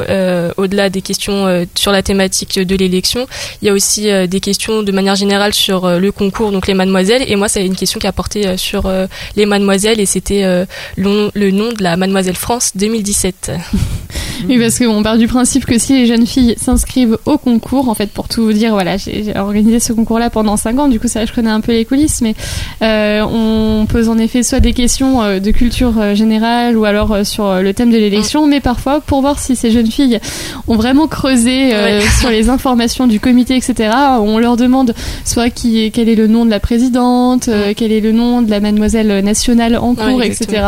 [0.58, 3.28] au-delà des questions sur la thématique de l'élection,
[3.62, 6.74] il y a aussi des questions de manière générale sur euh, le concours, donc les
[6.74, 7.24] mademoiselles.
[7.28, 10.44] Et moi, c'est une question qui a porté euh, sur euh, les mademoiselles, et c'était
[10.98, 13.52] le, le nom de la Mademoiselle France 2017.
[14.48, 17.96] Oui, parce qu'on part du principe que si les jeunes filles s'inscrivent au concours, en
[17.96, 21.08] fait, pour tout vous dire, voilà, j'ai organisé ce concours-là pendant 5 ans, du coup,
[21.08, 22.36] ça, je connais un peu les coulisses, mais
[22.84, 27.74] euh, on pose en effet soit des questions de culture générale ou alors sur le
[27.74, 30.20] thème de l'élection, mais parfois pour voir si ces jeunes filles
[30.68, 32.02] ont vraiment creusé euh, Ouais.
[32.20, 33.90] sur les informations du comité, etc.
[34.22, 34.94] On leur demande
[35.26, 38.42] soit qui est, quel est le nom de la présidente, euh, quel est le nom
[38.42, 40.64] de la mademoiselle nationale en cours, Ouais, etc.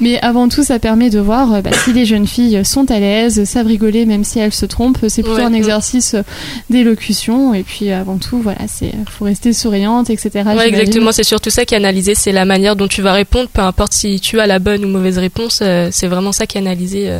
[0.00, 2.98] Mais avant tout, ça permet de voir euh, bah, si les jeunes filles sont à
[2.98, 4.98] l'aise, savent rigoler même si elles se trompent.
[5.08, 6.22] C'est plutôt un exercice euh,
[6.70, 7.54] d'élocution.
[7.54, 10.44] Et puis avant tout, voilà, c'est faut rester souriante, etc.
[10.56, 11.12] Ouais, exactement.
[11.12, 13.92] C'est surtout ça qui est analysé, c'est la manière dont tu vas répondre, peu importe
[13.92, 15.62] si tu as la bonne ou mauvaise réponse.
[15.90, 17.10] c'est vraiment ça qui est analysé,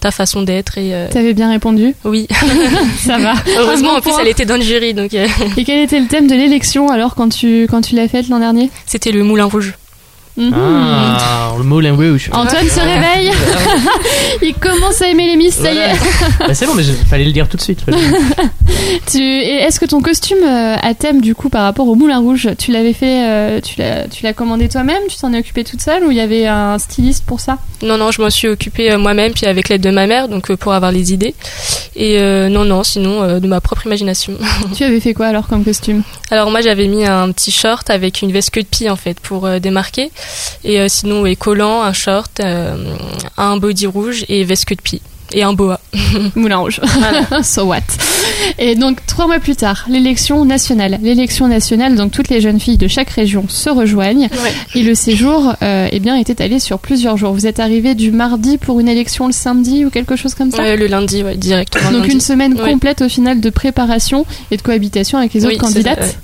[0.00, 2.26] ta façon d'être et euh, T'avais bien répondu, oui.
[2.98, 3.34] ça va.
[3.58, 6.26] Heureusement, en plus, elle était dans le jury, donc euh, Et quel était le thème
[6.26, 8.70] de l'élection alors quand tu quand tu l'as faite l'an dernier?
[8.86, 9.74] C'était le Moulin Rouge.
[10.36, 10.54] Mhm.
[10.54, 12.30] Ah, le Moulin Rouge.
[12.32, 13.30] Antoine se réveille.
[14.42, 15.92] Il commence à aimer les Miss, ça y est.
[16.38, 17.80] Bah, c'est bon, mais il fallait le dire tout de suite.
[19.06, 22.18] Tu, et est-ce que ton costume euh, à thème, du coup, par rapport au Moulin
[22.18, 25.64] Rouge, tu l'avais fait, euh, tu l'as, tu l'as commandé toi-même, tu t'en es occupé
[25.64, 27.58] toute seule ou il y avait un styliste pour ça?
[27.82, 30.50] Non, non, je m'en suis occupée euh, moi-même, puis avec l'aide de ma mère, donc
[30.50, 31.34] euh, pour avoir les idées.
[31.96, 34.34] Et euh, non, non, sinon euh, de ma propre imagination.
[34.74, 36.02] Tu avais fait quoi alors comme costume?
[36.30, 39.18] Alors moi, j'avais mis un petit short avec une veste queue de pie en fait
[39.20, 40.10] pour euh, démarquer.
[40.64, 42.94] Et euh, sinon, ouais, collant, un short, euh,
[43.36, 45.02] un body rouge et veste queue de pie
[45.32, 45.80] et un boa.
[46.34, 46.80] Moulin Rouge.
[46.82, 47.42] Voilà.
[47.42, 47.80] so what
[48.58, 50.98] Et donc trois mois plus tard, l'élection nationale.
[51.02, 54.28] L'élection nationale, donc toutes les jeunes filles de chaque région se rejoignent.
[54.32, 54.52] Ouais.
[54.74, 57.32] Et le séjour, euh, eh bien, était allé sur plusieurs jours.
[57.32, 60.62] Vous êtes arrivé du mardi pour une élection le samedi ou quelque chose comme ça
[60.62, 61.92] Ouais, le lundi, ouais, directement.
[61.92, 62.14] Donc lundi.
[62.14, 66.18] une semaine complète au final de préparation et de cohabitation avec les autres Oui, candidates.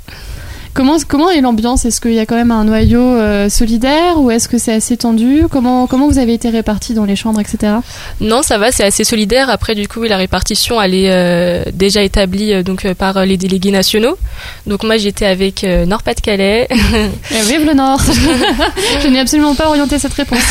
[0.76, 1.86] Comment, comment est l'ambiance?
[1.86, 4.98] Est-ce qu'il y a quand même un noyau euh, solidaire ou est-ce que c'est assez
[4.98, 5.44] tendu?
[5.50, 7.76] Comment, comment vous avez été répartis dans les chambres, etc.
[8.20, 9.48] Non, ça va, c'est assez solidaire.
[9.48, 13.70] Après, du coup, la répartition, elle est euh, déjà établie euh, donc par les délégués
[13.70, 14.18] nationaux.
[14.66, 16.68] Donc moi, j'étais avec Nord-Pas-de-Calais,
[17.30, 18.02] vive le Nord
[19.02, 20.44] Je n'ai absolument pas orienté cette réponse.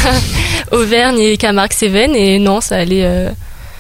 [0.72, 2.16] Auvergne et Camargue-Cévennes.
[2.16, 3.30] Et non, ça allait.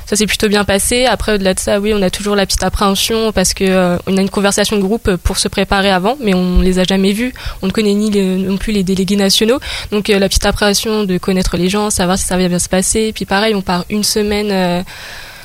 [0.06, 1.06] Ça s'est plutôt bien passé.
[1.06, 4.18] Après, au-delà de ça, oui, on a toujours la petite appréhension parce que euh, on
[4.18, 7.34] a une conversation de groupe pour se préparer avant, mais on les a jamais vus.
[7.62, 9.60] On ne connaît ni les- non plus les délégués nationaux.
[9.92, 12.70] Donc euh, la petite appréhension de connaître les gens, savoir si ça va bien se
[12.70, 13.12] passer.
[13.14, 14.82] Puis pareil, on part une semaine euh,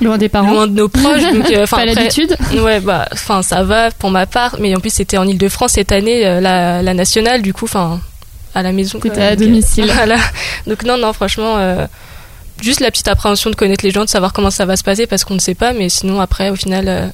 [0.02, 0.50] Loin des parents.
[0.52, 1.22] loin de nos proches.
[1.32, 2.36] donc, euh, 'fin, pas après- l'habitude.
[2.62, 5.92] Ouais, bah, enfin, ça va pour ma part, mais en plus c'était en Ile-de-France cette
[5.92, 8.00] année, euh, la, la nationale, du coup, enfin,
[8.54, 8.98] à la maison.
[8.98, 9.90] T'étais à domicile.
[9.94, 10.16] Voilà.
[10.66, 11.86] Donc non, non, franchement, euh,
[12.62, 15.06] juste la petite appréhension de connaître les gens, de savoir comment ça va se passer,
[15.06, 17.06] parce qu'on ne sait pas, mais sinon après, au final, euh,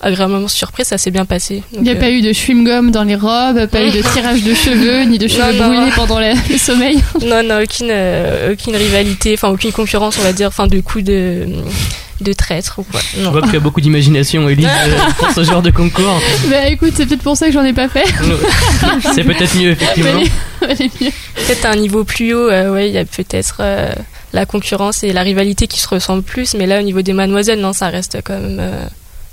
[0.00, 1.62] agréablement surprise, ça s'est bien passé.
[1.72, 4.42] Il n'y a Donc, pas eu de chewing-gum dans les robes, pas eu de tirage
[4.42, 5.74] de cheveux, ni de cheveux Non, non.
[5.76, 6.98] brûlés pendant le, le sommeil.
[7.22, 10.80] euh, Non, non, aucune, euh, aucune rivalité, enfin aucune concurrence, on va dire, enfin de
[10.80, 11.46] coups de
[12.22, 12.98] de traître ou quoi.
[13.14, 13.30] Je Non.
[13.30, 16.18] vois que tu as beaucoup d'imagination, Elise, euh, pour ce genre de concours.
[16.48, 18.06] Bah écoute, c'est peut-être pour ça que j'en ai pas fait.
[19.14, 20.22] C'est peut-être mieux, effectivement.
[20.60, 23.90] Peut-être à un niveau plus haut, euh, ouais, il y a peut-être euh,
[24.32, 27.60] la concurrence et la rivalité qui se ressemblent plus, mais là au niveau des mademoiselles,
[27.60, 28.86] non, ça reste quand même euh,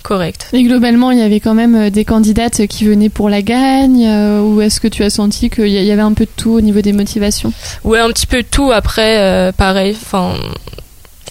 [0.04, 0.50] correct.
[0.54, 4.06] Et globalement, il y avait quand même euh, des candidates qui venaient pour la gagne,
[4.06, 6.52] euh, ou est-ce que tu as senti qu'il y y avait un peu de tout
[6.52, 7.52] au niveau des motivations?
[7.84, 8.72] Ouais, un petit peu de tout.
[8.72, 10.36] Après, euh, pareil, enfin.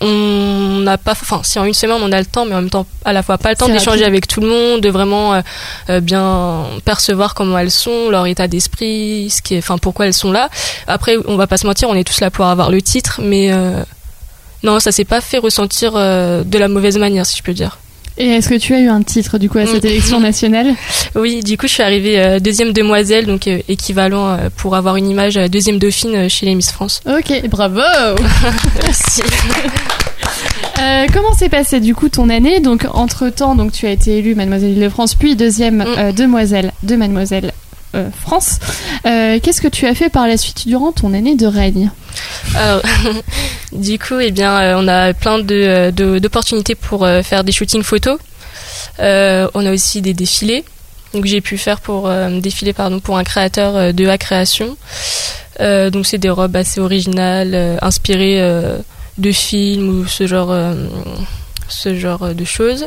[0.02, 2.70] On n'a pas, enfin, si en une semaine on a le temps, mais en même
[2.70, 5.40] temps, à la fois pas le temps d'échanger avec tout le monde, de vraiment euh,
[5.90, 10.14] euh, bien percevoir comment elles sont, leur état d'esprit, ce qui est, enfin, pourquoi elles
[10.14, 10.48] sont là.
[10.86, 13.52] Après, on va pas se mentir, on est tous là pour avoir le titre, mais
[13.52, 13.82] euh,
[14.62, 17.78] non, ça s'est pas fait ressentir euh, de la mauvaise manière, si je peux dire.
[18.18, 19.88] Et est-ce que tu as eu un titre du coup à cette Mm.
[19.88, 20.74] élection nationale?
[21.14, 24.96] Oui, du coup, je suis arrivée euh, deuxième demoiselle, donc euh, équivalent euh, pour avoir
[24.96, 27.00] une image deuxième dauphine chez les Miss France.
[27.06, 27.80] Ok, bravo
[28.82, 29.22] Merci.
[30.80, 32.60] Euh, Comment s'est passée du coup ton année?
[32.60, 35.86] Donc entre temps, donc tu as été élue Mademoiselle de France, puis deuxième Mm.
[35.98, 37.52] euh, demoiselle de Mademoiselle
[37.94, 38.58] euh, France.
[39.06, 41.90] Euh, Qu'est-ce que tu as fait par la suite durant ton année de règne
[42.56, 42.82] Alors,
[43.72, 47.44] du coup, eh bien, euh, on a plein de, euh, de- d'opportunités pour euh, faire
[47.44, 48.18] des shootings photos.
[49.00, 50.64] Euh, on a aussi des défilés.
[51.14, 54.76] Donc, j'ai pu faire pour euh, défiler pardon pour un créateur euh, de A création.
[55.60, 58.78] Euh, donc, c'est des robes assez originales, euh, inspirées euh,
[59.18, 60.74] de films ou ce genre, euh,
[61.68, 62.86] ce genre de choses.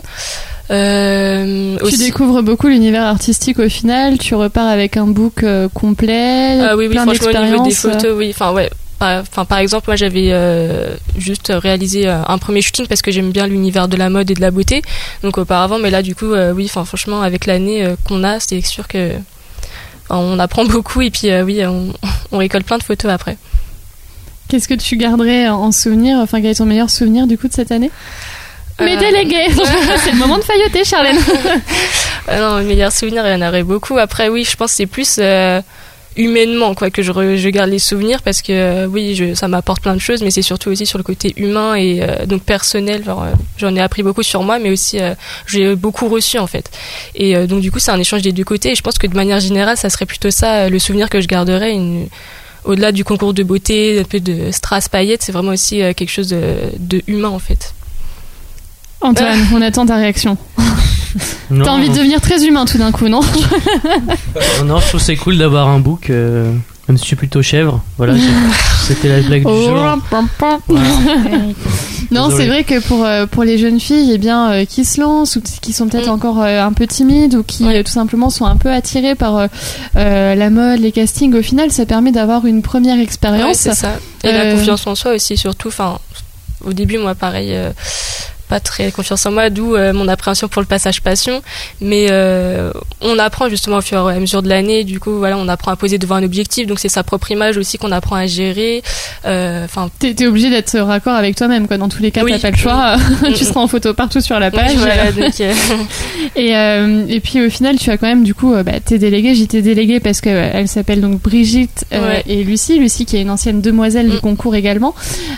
[0.71, 4.17] Euh, Tu aussi- découvres beaucoup l'univers artistique au final.
[4.17, 7.75] Tu repars avec un book euh, complet, Ah oui, oui, plein niveau des d'expériences.
[7.75, 8.29] photos, oui.
[8.31, 8.69] Enfin, ouais.
[8.97, 13.11] Par, enfin, par exemple, moi, j'avais euh, juste réalisé euh, un premier shooting parce que
[13.11, 14.81] j'aime bien l'univers de la mode et de la beauté.
[15.21, 18.39] Donc, auparavant, mais là, du coup, euh, oui, enfin, franchement, avec l'année euh, qu'on a,
[18.39, 19.11] c'est sûr que
[20.09, 21.91] on apprend beaucoup et puis, euh, oui, on,
[22.31, 23.37] on récolte plein de photos après.
[24.47, 27.53] Qu'est-ce que tu garderais en souvenir Enfin, quel est ton meilleur souvenir du coup de
[27.53, 27.91] cette année?
[28.79, 29.47] Mes Euh, délégués
[30.03, 31.17] C'est le moment de failloter, Charlène
[32.27, 33.97] Ah non, mes meilleurs souvenirs, il y en aurait beaucoup.
[33.97, 35.61] Après, oui, je pense que c'est plus euh,
[36.17, 39.47] humainement quoi que je, re- je garde les souvenirs parce que euh, oui, je, ça
[39.47, 42.43] m'apporte plein de choses, mais c'est surtout aussi sur le côté humain et euh, donc
[42.43, 43.03] personnel.
[43.07, 43.13] Euh,
[43.57, 45.13] j'en ai appris beaucoup sur moi, mais aussi euh,
[45.47, 46.69] j'ai beaucoup reçu en fait.
[47.15, 48.71] Et euh, donc du coup, c'est un échange des deux côtés.
[48.71, 51.21] Et je pense que de manière générale, ça serait plutôt ça euh, le souvenir que
[51.21, 51.71] je garderais.
[51.73, 52.07] Une,
[52.65, 56.09] au-delà du concours de beauté, un peu de strass paillettes, c'est vraiment aussi euh, quelque
[56.09, 56.41] chose de,
[56.79, 57.73] de humain en fait.
[59.05, 60.37] Antoine, on attend ta réaction.
[61.49, 63.21] T'as envie de devenir très humain tout d'un coup, non
[64.65, 66.51] non, je trouve c'est cool d'avoir un book, euh,
[66.89, 67.81] même si je suis plutôt chèvre.
[67.97, 68.13] Voilà,
[68.87, 69.71] c'était la blague du Oh, jour.
[69.71, 69.97] Voilà.
[72.11, 75.01] Non, c'est vrai que pour, euh, pour les jeunes filles eh bien, euh, qui se
[75.01, 77.79] lancent ou qui sont peut-être encore euh, un peu timides ou qui Ouais.
[77.79, 79.47] euh, tout simplement sont un peu attirées par euh,
[79.95, 83.57] euh, la mode, les castings, au final, ça permet d'avoir une première Ouais, expérience.
[83.57, 83.93] c'est ça.
[84.23, 85.69] Et Euh, la confiance en soi aussi, surtout.
[85.69, 85.97] Enfin,
[86.63, 87.71] au début, moi, pareil, euh,
[88.47, 91.41] pas très confiance en moi, d'où euh, mon appréhension pour le passage passion.
[91.81, 92.71] Mais euh,
[93.01, 94.83] on apprend justement au fur et à mesure de l'année.
[94.83, 96.67] Du coup, voilà, on apprend à poser devant un objectif.
[96.67, 98.83] Donc, c'est sa propre image aussi qu'on apprend à gérer.
[99.25, 101.77] Euh, Enfin, T'es t'es obligé d'être raccord avec toi-même, quoi.
[101.77, 102.31] Dans tous les cas, Oui.
[102.33, 102.95] t'as pas le choix.
[103.35, 104.71] Tu seras en photo partout sur la page.
[104.71, 105.33] oui, voilà, donc,
[106.35, 106.51] Et,
[107.15, 109.35] et puis au final, tu as quand même du coup bah, tes délégués.
[109.35, 112.23] J'étais déléguée parce que euh, elle s'appelle donc Brigitte Ouais.
[112.27, 112.77] et Lucie.
[112.79, 114.21] Lucie qui est une ancienne demoiselle du Mm.
[114.21, 114.93] concours également.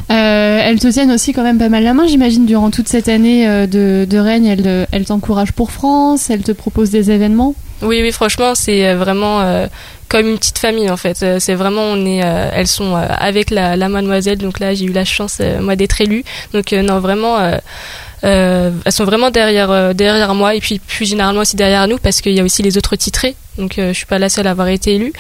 [0.10, 3.48] Elles te tiennent aussi quand même pas mal la main, j'imagine, durant toute cette année
[3.48, 4.46] euh, de, règne.
[4.46, 7.56] Elles, elles t'encouragent pour France, elles te proposent des événements?
[7.82, 9.68] Oui, oui, franchement, c'est euh, vraiment euh,
[10.10, 11.24] comme une petite famille en fait.
[11.40, 14.38] C'est vraiment, on est, elles sont avec la, mademoiselle.
[14.40, 16.24] Donc là, j'ai eu la chance moi d'être élue.
[16.54, 17.38] Donc non, vraiment,
[18.24, 22.34] elles sont vraiment derrière derrière moi et puis plus généralement aussi derrière nous parce qu'il
[22.34, 23.36] y a aussi les autres titrés.
[23.58, 25.14] Donc euh, je suis pas la seule à avoir été élue,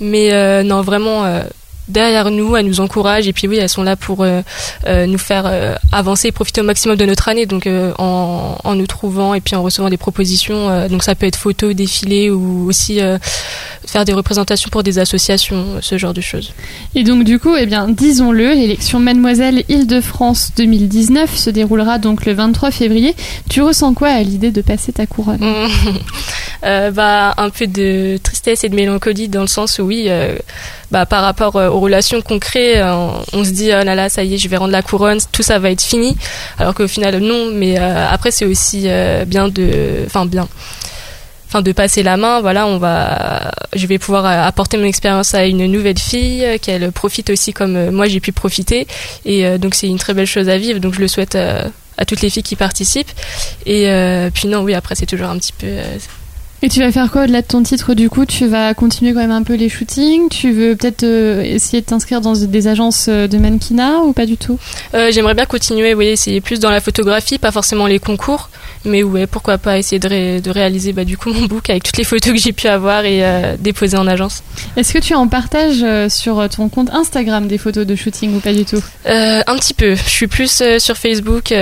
[0.00, 1.42] mais non, vraiment.
[1.90, 4.42] Derrière nous, elles nous encouragent et puis oui, elles sont là pour euh,
[4.86, 7.46] euh, nous faire euh, avancer et profiter au maximum de notre année.
[7.46, 7.68] Donc
[7.98, 10.88] en, en nous trouvant et puis en recevant des propositions.
[10.88, 13.00] donc ça peut être photos, défilés ou aussi
[13.86, 16.52] faire des représentations pour des associations, ce genre de choses.
[16.94, 22.32] Et donc du coup, eh bien, disons-le, l'élection Mademoiselle Île-de-France 2019 se déroulera donc le
[22.32, 23.14] 23 février.
[23.48, 25.40] Tu ressens quoi à l'idée de passer ta couronne?
[26.62, 30.10] Bah, un peu de tristesse et de mélancolie dans le sens où oui,
[30.90, 34.24] bah, par rapport euh, aux relations crée, euh, on se dit oh là là, ça
[34.24, 36.16] y est, je vais rendre la couronne, tout ça va être fini.
[36.58, 38.88] Alors qu'au final non, mais euh, après c'est aussi
[39.26, 40.48] bien de, enfin bien.
[41.48, 45.46] Enfin, de passer la main, voilà, on va, je vais pouvoir apporter mon expérience à
[45.46, 48.86] une nouvelle fille, qu'elle profite aussi comme moi j'ai pu profiter,
[49.24, 50.78] et donc c'est une très belle chose à vivre.
[50.78, 53.10] Donc je le souhaite à toutes les filles qui participent.
[53.66, 53.88] Et
[54.32, 55.66] puis non, oui, après c'est toujours un petit peu,
[56.62, 58.26] Et tu vas faire quoi au-delà de ton titre du coup?
[58.26, 60.28] Tu vas continuer quand même un peu les shootings?
[60.28, 64.26] Tu veux peut-être euh, essayer de t'inscrire dans des agences euh, de mannequinat ou pas
[64.26, 64.58] du tout?
[64.92, 68.50] Euh, J'aimerais bien continuer, oui, essayer plus dans la photographie, pas forcément les concours,
[68.84, 71.82] mais ouais, pourquoi pas essayer de, ré- de réaliser bah, du coup mon book avec
[71.82, 74.42] toutes les photos que j'ai pu avoir et euh, déposer en agence.
[74.76, 78.52] Est-ce que tu en partages sur ton compte Instagram des photos de shooting ou pas
[78.52, 78.82] du tout?
[79.06, 79.94] Un petit peu.
[79.94, 81.54] Je suis plus sur Facebook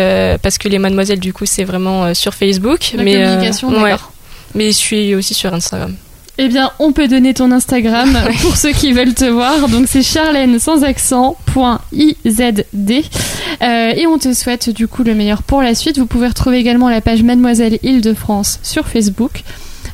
[0.43, 3.91] parce que les mademoiselles du coup c'est vraiment sur Facebook, La mais communication, ouais.
[3.93, 4.13] d'accord.
[4.55, 5.95] Mais je suis aussi sur Instagram.
[6.41, 9.69] Eh bien, on peut donner ton Instagram pour ceux qui veulent te voir.
[9.69, 12.65] Donc, c'est charlène sans accent point izd.
[13.61, 15.99] Euh, et on te souhaite du coup le meilleur pour la suite.
[15.99, 19.43] Vous pouvez retrouver également la page Mademoiselle Île-de-France sur Facebook.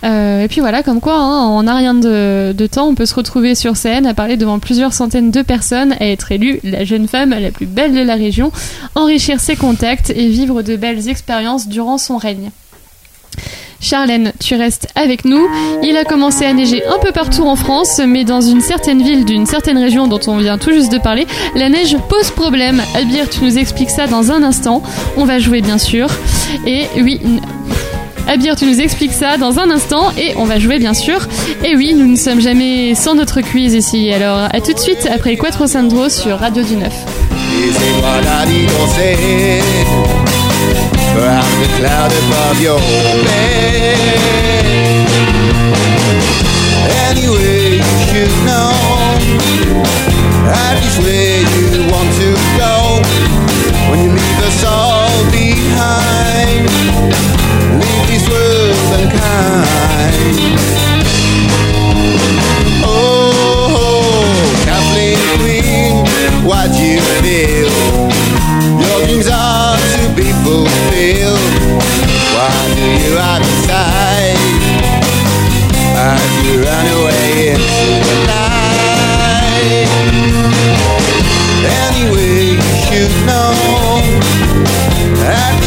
[0.04, 3.06] Euh, et puis voilà, comme quoi, hein, en un rien de, de temps, on peut
[3.06, 6.84] se retrouver sur scène à parler devant plusieurs centaines de personnes, à être élue la
[6.84, 8.52] jeune femme la plus belle de la région,
[8.94, 12.50] enrichir ses contacts et vivre de belles expériences durant son règne.
[13.84, 15.46] Charlène, tu restes avec nous.
[15.82, 19.26] Il a commencé à neiger un peu partout en France, mais dans une certaine ville
[19.26, 22.82] d'une certaine région dont on vient tout juste de parler, la neige pose problème.
[22.94, 24.82] Albir, tu nous expliques ça dans un instant.
[25.18, 26.08] On va jouer bien sûr.
[26.66, 27.20] Et oui,
[28.26, 31.28] Abir, tu nous expliques ça dans un instant et on va jouer bien sûr.
[31.62, 34.10] Et oui, nous ne sommes jamais sans notre quiz ici.
[34.12, 36.90] Alors à tout de suite après Quattro Sandro sur Radio du 9.
[41.12, 42.80] from the cloud above your
[43.24, 44.24] bed.
[47.08, 48.72] Anyway, you should know
[50.48, 52.74] that is where you want to go
[53.90, 56.68] when you leave us all behind.
[57.80, 60.93] Leave these words unkind.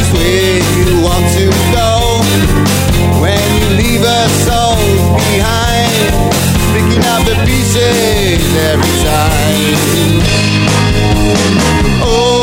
[0.07, 2.21] Least where you want to go
[3.21, 4.75] when you leave us all
[5.15, 6.13] behind,
[6.73, 10.21] picking up the pieces every time.
[12.03, 12.36] Oh,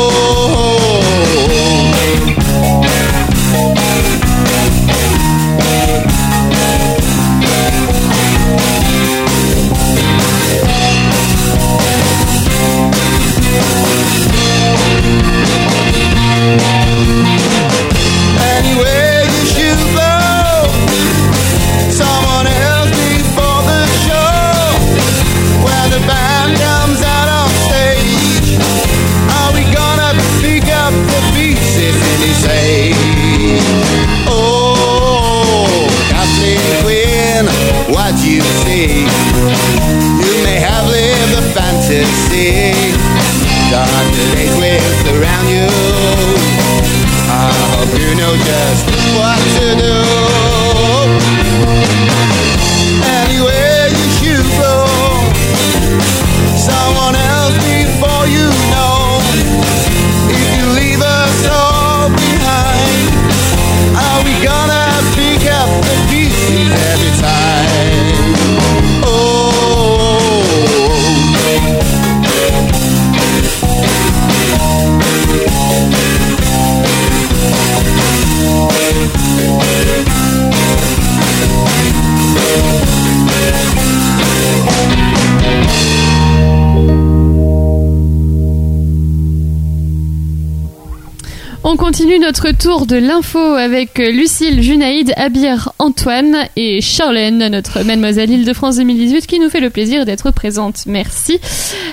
[92.43, 99.39] tour de l'info avec Lucille, Junaïd, Abir, Antoine et Charlène, notre mademoiselle Île-de-France 2018 qui
[99.39, 100.83] nous fait le plaisir d'être présente.
[100.85, 101.39] Merci.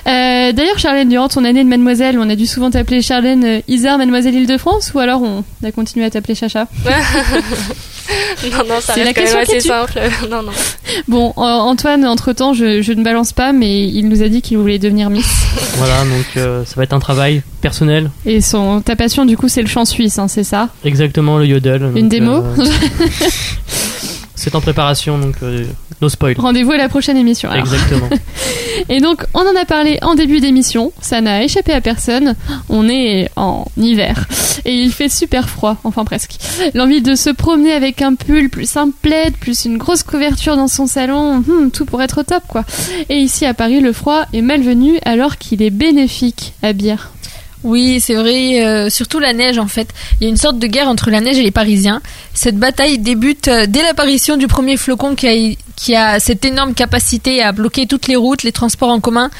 [0.05, 3.61] Euh, D'ailleurs, Charlène, durant ton année de mademoiselle, on a dû souvent t'appeler Charlène euh,
[3.67, 6.67] Isard, mademoiselle Île-de-France ou alors on a continué à t'appeler Chacha?
[8.51, 9.99] non, non, ça C'est la reste quand question même qui assez simple.
[10.29, 10.51] non, non.
[11.07, 14.57] Bon, euh, Antoine, entre-temps, je, je ne balance pas, mais il nous a dit qu'il
[14.57, 15.25] voulait devenir Miss.
[15.77, 18.09] Voilà, donc euh, ça va être un travail personnel.
[18.25, 20.69] Et son, ta passion, du coup, c'est le chant suisse, hein, c'est ça?
[20.85, 21.91] Exactement, le yodel.
[21.95, 22.65] Une donc, démo euh,
[24.43, 25.63] C'est en préparation, donc euh,
[26.01, 26.35] no spoil.
[26.37, 27.49] Rendez-vous à la prochaine émission.
[27.49, 27.63] alors.
[27.63, 28.09] Exactement.
[28.89, 32.35] Et donc, on en a parlé en début d'émission, ça n'a échappé à personne.
[32.67, 34.27] On est en hiver
[34.65, 36.35] et il fait super froid, enfin presque.
[36.73, 40.67] L'envie de se promener avec un pull plus un plaid, plus une grosse couverture dans
[40.67, 42.65] son salon, hmm, tout pour être au top quoi.
[43.07, 47.11] Et ici à Paris, le froid est malvenu alors qu'il est bénéfique à bière.
[47.63, 49.87] Oui, c'est vrai, euh, surtout la neige en fait.
[50.19, 52.01] Il y a une sorte de guerre entre la neige et les Parisiens.
[52.33, 56.73] Cette bataille débute euh, dès l'apparition du premier flocon qui a, qui a cette énorme
[56.73, 59.31] capacité à bloquer toutes les routes, les transports en commun,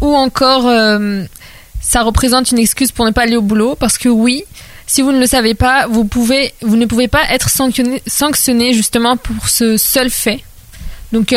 [0.00, 1.22] ou encore euh,
[1.80, 4.42] ça représente une excuse pour ne pas aller au boulot, parce que oui,
[4.88, 8.72] si vous ne le savez pas, vous, pouvez, vous ne pouvez pas être sanctionné, sanctionné
[8.72, 10.40] justement pour ce seul fait.
[11.12, 11.32] Donc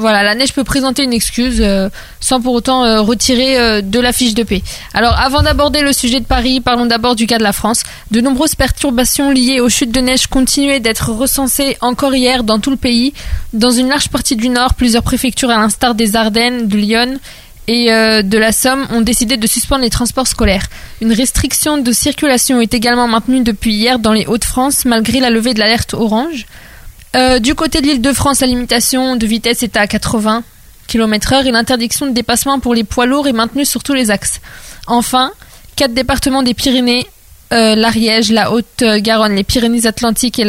[0.00, 1.88] voilà, la neige peut présenter une excuse euh,
[2.18, 4.62] sans pour autant euh, retirer euh, de la fiche de paix.
[4.94, 7.82] Alors avant d'aborder le sujet de Paris, parlons d'abord du cas de la France.
[8.10, 12.70] De nombreuses perturbations liées aux chutes de neige continuaient d'être recensées encore hier dans tout
[12.70, 13.12] le pays.
[13.52, 17.18] Dans une large partie du nord, plusieurs préfectures à l'instar des Ardennes, de Lyon
[17.68, 20.66] et de la Somme ont décidé de suspendre les transports scolaires.
[21.00, 25.54] Une restriction de circulation est également maintenue depuis hier dans les Hauts-de-France malgré la levée
[25.54, 26.46] de l'alerte orange.
[27.16, 30.44] Euh, du côté de l'île de France, la limitation de vitesse est à 80
[30.86, 34.40] km/h et l'interdiction de dépassement pour les poids lourds est maintenue sur tous les axes.
[34.86, 35.32] Enfin,
[35.74, 37.06] quatre départements des Pyrénées,
[37.52, 40.44] euh, l'Ariège, la Haute-Garonne, les Pyrénées-Atlantiques et,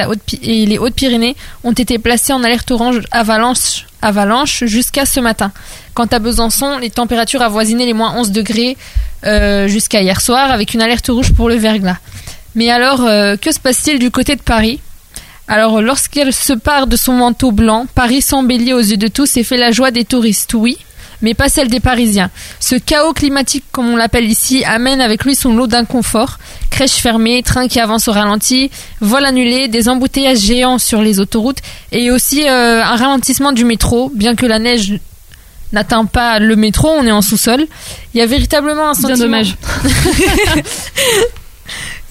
[0.65, 5.51] les Hautes-Pyrénées ont été placés en alerte orange avalanche, avalanche jusqu'à ce matin.
[5.95, 8.77] Quant à Besançon, les températures avoisinaient les moins 11 degrés
[9.25, 11.97] euh, jusqu'à hier soir avec une alerte rouge pour le verglas.
[12.53, 12.99] Mais alors,
[13.39, 14.81] que se passe-t-il du côté de Paris?
[15.51, 19.43] Alors, lorsqu'elle se part de son manteau blanc, Paris s'embellit aux yeux de tous et
[19.43, 20.77] fait la joie des touristes, oui,
[21.21, 22.31] mais pas celle des Parisiens.
[22.61, 26.39] Ce chaos climatique, comme on l'appelle ici, amène avec lui son lot d'inconfort.
[26.69, 28.71] Crèches fermées, trains qui avancent au ralenti,
[29.01, 31.59] vols annulés, des embouteillages géants sur les autoroutes
[31.91, 35.01] et aussi euh, un ralentissement du métro, bien que la neige
[35.73, 37.67] n'atteint pas le métro, on est en sous-sol.
[38.13, 39.17] Il y a véritablement un Bien sentiment...
[39.17, 39.57] dommage.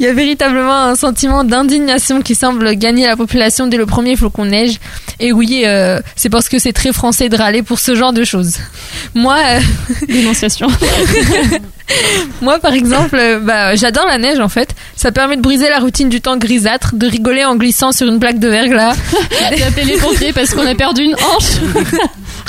[0.00, 4.16] Il y a véritablement un sentiment d'indignation qui semble gagner la population dès le premier
[4.16, 4.80] flocon de neige.
[5.20, 8.24] Et oui, euh, c'est parce que c'est très français de râler pour ce genre de
[8.24, 8.56] choses.
[9.14, 9.60] Moi, euh,
[10.08, 10.68] Dénonciation.
[12.40, 14.74] moi par exemple, euh, bah, j'adore la neige en fait.
[14.96, 18.20] Ça permet de briser la routine du temps grisâtre, de rigoler en glissant sur une
[18.20, 18.96] plaque de verglas.
[19.66, 21.60] Appelé les pompiers parce qu'on a perdu une hanche.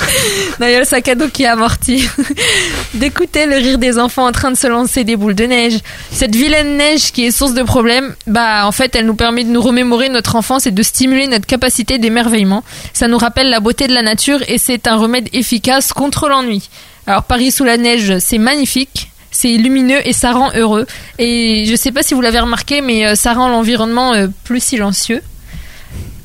[0.58, 2.08] D'ailleurs, le sac à dos qui est amorti.
[2.94, 5.78] D'écouter le rire des enfants en train de se lancer des boules de neige.
[6.10, 9.50] Cette vilaine neige qui est source de problèmes, bah en fait, elle nous permet de
[9.50, 12.64] nous remémorer notre enfance et de stimuler notre capacité d'émerveillement.
[12.92, 16.68] Ça nous rappelle la beauté de la nature et c'est un remède efficace contre l'ennui.
[17.06, 19.08] Alors Paris sous la neige, c'est magnifique.
[19.34, 20.86] C'est lumineux et ça rend heureux.
[21.18, 24.62] Et je sais pas si vous l'avez remarqué, mais euh, ça rend l'environnement euh, plus
[24.62, 25.22] silencieux.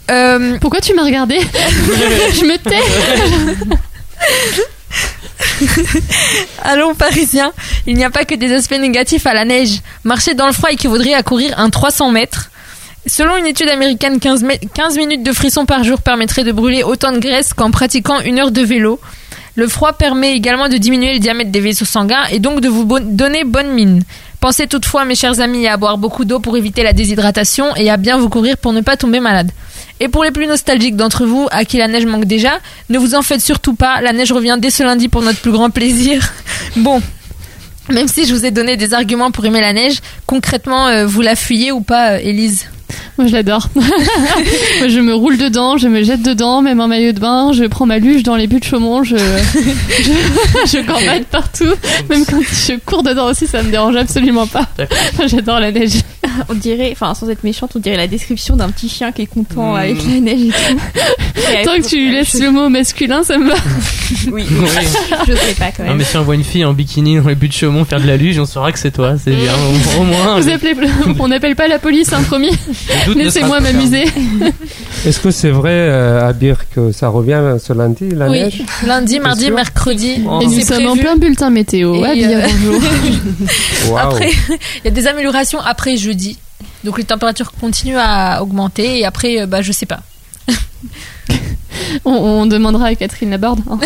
[0.09, 2.77] Euh, Pourquoi tu m'as regardé Je me tais.
[6.63, 7.51] Allons parisiens,
[7.85, 9.81] il n'y a pas que des aspects négatifs à la neige.
[10.03, 12.49] Marcher dans le froid équivaudrait à courir un 300 mètres.
[13.05, 16.83] Selon une étude américaine, 15, mi- 15 minutes de frisson par jour permettraient de brûler
[16.83, 18.99] autant de graisse qu'en pratiquant une heure de vélo.
[19.55, 22.85] Le froid permet également de diminuer le diamètre des vaisseaux sanguins et donc de vous
[22.85, 24.03] bon- donner bonne mine.
[24.39, 27.97] Pensez toutefois, mes chers amis, à boire beaucoup d'eau pour éviter la déshydratation et à
[27.97, 29.51] bien vous courir pour ne pas tomber malade.
[29.99, 33.15] Et pour les plus nostalgiques d'entre vous, à qui la neige manque déjà, ne vous
[33.15, 36.33] en faites surtout pas, la neige revient dès ce lundi pour notre plus grand plaisir.
[36.75, 37.01] Bon,
[37.89, 41.21] même si je vous ai donné des arguments pour aimer la neige, concrètement, euh, vous
[41.21, 42.67] la fuyez ou pas, euh, Élise?
[43.17, 43.67] Moi, je l'adore.
[43.75, 47.63] Moi, je me roule dedans, je me jette dedans, même en maillot de bain, je
[47.63, 49.15] prends ma luge dans les buts de Chaumont, je,
[50.01, 50.11] je,
[50.67, 51.73] je gambade partout.
[52.09, 54.67] Même quand je cours dedans aussi, ça me dérange absolument pas.
[55.25, 55.93] J'adore la neige.
[56.49, 59.25] on dirait, enfin sans être méchante, on dirait la description d'un petit chien qui est
[59.25, 59.75] content Mm.
[59.75, 60.77] avec la neige et tout.
[61.59, 63.55] Et Tant que tu trouve- laisses le mot masculin, ça me va.
[64.31, 64.67] Oui, Oui.
[65.27, 65.97] je sais pas quand Non, même.
[65.97, 68.05] mais si on voit une fille en bikini dans les buts de Chaumont faire de
[68.07, 69.15] la luge, on saura que c'est toi.
[69.21, 69.51] C'est bien.
[69.97, 70.39] Au, au moins.
[70.39, 70.75] Vous appelez,
[71.19, 72.51] on n'appelle pas la police, hein, promis.
[73.07, 74.05] Doute Laissez-moi m'amuser.
[75.05, 78.61] Est-ce que c'est vrai, euh, à dire que ça revient ce lundi, la Oui, neige?
[78.85, 80.23] Lundi, mardi, mercredi.
[80.27, 80.39] Oh.
[80.41, 82.01] Et nous c'est sommes en plein bulletin météo.
[82.01, 83.97] Bien, euh, bonjour.
[83.99, 86.37] Après, il y a des améliorations après jeudi.
[86.83, 89.99] Donc les températures continuent à augmenter et après, euh, bah, je sais pas.
[92.05, 93.59] On, on demandera à Catherine Laborde.
[93.69, 93.79] hein.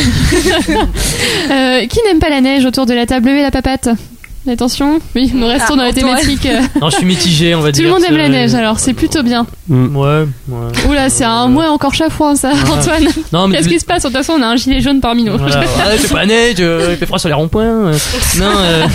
[1.52, 3.90] Euh, qui n'aime pas la neige autour de la table Levez la papate.
[4.50, 6.46] Attention, oui, nous restons Ah, dans la thématique.
[6.48, 7.86] euh, Non, je suis mitigé, on va Tout dire.
[7.86, 9.46] le monde aime la neige, alors c'est plutôt bien.
[9.72, 9.96] Mm.
[9.96, 10.88] Ouais, ouais.
[10.90, 12.72] Oula, c'est un mois encore chafouin, ça, Ah.
[12.74, 13.08] Antoine.
[13.32, 15.24] Non, mais Qu'est-ce qui se passe De toute façon, on a un gilet jaune parmi
[15.24, 15.38] nous.
[15.38, 15.66] Voilà, ouais,
[15.98, 17.92] c'est pas neige, il fait froid sur les ronds-points.
[18.40, 18.86] Non, euh,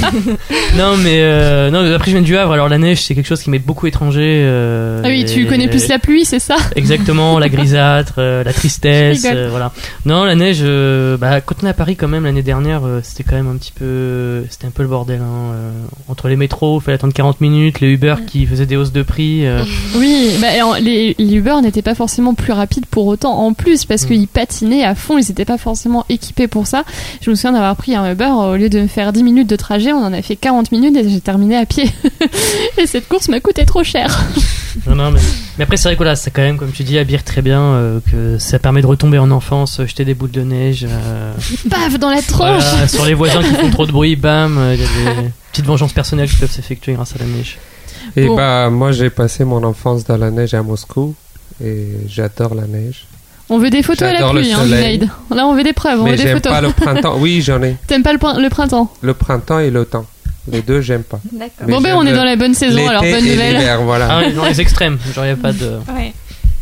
[0.77, 3.43] non, mais euh, non, après je viens du Havre, alors la neige c'est quelque chose
[3.43, 4.43] qui m'est beaucoup étranger.
[4.45, 8.53] euh, Ah oui, tu connais plus la pluie, c'est ça Exactement, la grisâtre, euh, la
[8.53, 9.73] tristesse, euh, voilà.
[10.05, 13.01] Non, la neige, euh, bah, quand on est à Paris quand même l'année dernière, euh,
[13.03, 15.21] c'était quand même un petit peu, c'était un peu le bordel.
[15.23, 15.71] Hein, euh,
[16.09, 19.03] entre les métros, il fallait attendre 40 minutes, les Uber qui faisaient des hausses de
[19.03, 19.47] prix.
[19.47, 19.63] euh,
[19.97, 23.53] Oui, bah, et en- les, les Uber n'étaient pas forcément plus rapides pour autant en
[23.53, 24.07] plus parce Mm.
[24.09, 26.85] qu'ils patinaient à fond, ils n'étaient pas forcément équipés pour ça.
[27.23, 29.57] Je me souviens d'avoir pris un Uber, au lieu de me faire 10 minutes de
[29.57, 31.91] trajet, on en a fait 40 minutes et j'ai terminé à pied.
[32.79, 34.25] et cette course m'a coûté trop cher.
[34.87, 35.21] Non, non, mais,
[35.57, 37.61] mais après, c'est vrai que là, c'est quand même, comme tu dis, Abir très bien,
[37.63, 40.87] euh, que ça permet de retomber en enfance, euh, jeter des boules de neige.
[40.89, 41.33] euh,
[41.71, 44.75] Paf, dans la tronche voilà, sur les voisins qui font trop de bruit, bam, euh,
[44.75, 47.57] il y a des petites vengeances personnelles qui peuvent s'effectuer grâce à la neige.
[48.17, 48.37] Et Bon.
[48.37, 51.15] bah, moi, j'ai passé mon enfance dans la neige à Moscou
[51.65, 53.07] et j'adore la neige.
[53.49, 54.65] On veut des photos à la le pluie, hein.
[54.65, 55.09] Junaid.
[55.35, 56.53] Là, on veut des preuves, on Mais veut des j'aime photos.
[56.53, 57.17] pas le printemps.
[57.19, 57.77] Oui, j'en ai.
[57.87, 58.93] T'aimes pas le, prin- le printemps?
[59.03, 60.05] Le printemps et l'automne.
[60.51, 61.21] Les deux, j'aime pas.
[61.33, 61.67] D'accord.
[61.69, 63.79] Bon, ben, on est le- dans la bonne saison, alors bonne nouvelle.
[63.85, 64.09] voilà.
[64.11, 65.79] Ah dans les extrêmes, genre, il y a pas de.
[65.95, 66.13] Ouais.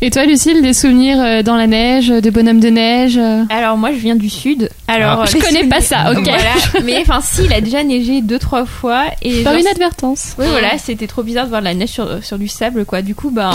[0.02, 3.78] Et toi, Lucille, des souvenirs euh, dans la neige, de bonhomme de neige euh Alors
[3.78, 4.68] moi je viens du sud.
[4.86, 5.22] Alors Ah.
[5.22, 6.24] euh, Je connais pas ça, ok.
[6.24, 6.82] Voilà.
[6.84, 10.34] Mais enfin si, il a déjà neigé deux trois fois et Par genre, inadvertance.
[10.38, 13.00] Oui, voilà, c'était trop bizarre de voir de la neige sur, sur du sable, quoi.
[13.00, 13.52] Du coup, ben,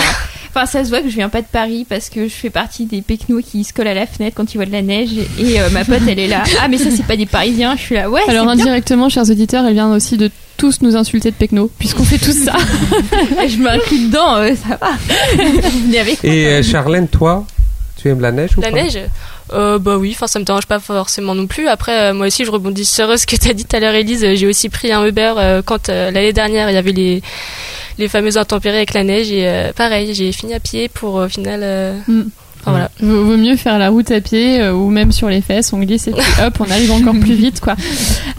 [0.49, 2.85] enfin, ça se voit que je viens pas de Paris parce que je fais partie
[2.85, 5.09] des pecnos qui se collent à la fenêtre quand ils voient de la neige.
[5.39, 6.43] Et, et, euh, ma pote, elle est là.
[6.61, 7.75] Ah, mais ça, c'est pas des Parisiens.
[7.75, 8.21] Je suis là, ouais.
[8.27, 8.53] Alors bien.
[8.53, 12.33] indirectement, chers auditeurs, elle vient aussi de tous nous insulter de pecno, puisqu'on fait tous
[12.43, 12.53] ça.
[13.47, 14.89] je m'inclus dedans, euh, ça va.
[15.69, 16.33] Vous venez avec moi.
[16.33, 17.45] Et euh, Charlène, toi,
[17.97, 18.75] tu aimes la neige ou La pas?
[18.83, 18.99] neige?
[19.53, 21.67] Euh, Bah oui, enfin ça me dérange pas forcément non plus.
[21.67, 24.25] Après, euh, moi aussi, je rebondis sur ce que t'as dit tout à l'heure, Elise.
[24.35, 27.21] J'ai aussi pris un Uber euh, quand euh, l'année dernière il y avait les
[27.97, 32.01] les fameuses intempéries avec la neige et pareil, j'ai fini à pied pour au final.
[32.07, 32.23] Mm.
[32.61, 32.91] Enfin voilà.
[32.99, 35.79] Vaut vaut mieux faire la route à pied euh, ou même sur les fesses, on
[35.79, 37.75] glisse et puis hop, on arrive encore plus vite, quoi.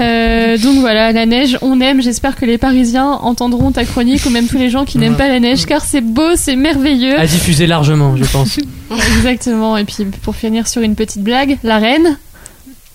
[0.01, 2.03] Euh, donc voilà, la neige, on aime.
[2.03, 5.19] J'espère que les Parisiens entendront ta chronique ou même tous les gens qui n'aiment Ouais.
[5.19, 7.19] pas la neige, car c'est beau, c'est merveilleux.
[7.19, 8.59] À diffuser largement, je pense.
[9.17, 9.77] Exactement.
[9.79, 12.19] Et puis pour finir sur une petite blague, la reine.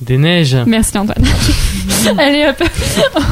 [0.01, 0.57] Des neiges.
[0.67, 1.23] Merci Antoine.
[2.19, 2.61] Allez hop,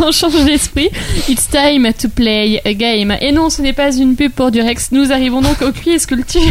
[0.02, 0.90] on change d'esprit.
[1.30, 3.16] It's time to play a game.
[3.22, 4.92] Et non, ce n'est pas une pub pour Durex.
[4.94, 6.42] Nous arrivons donc au cuit et sculpture.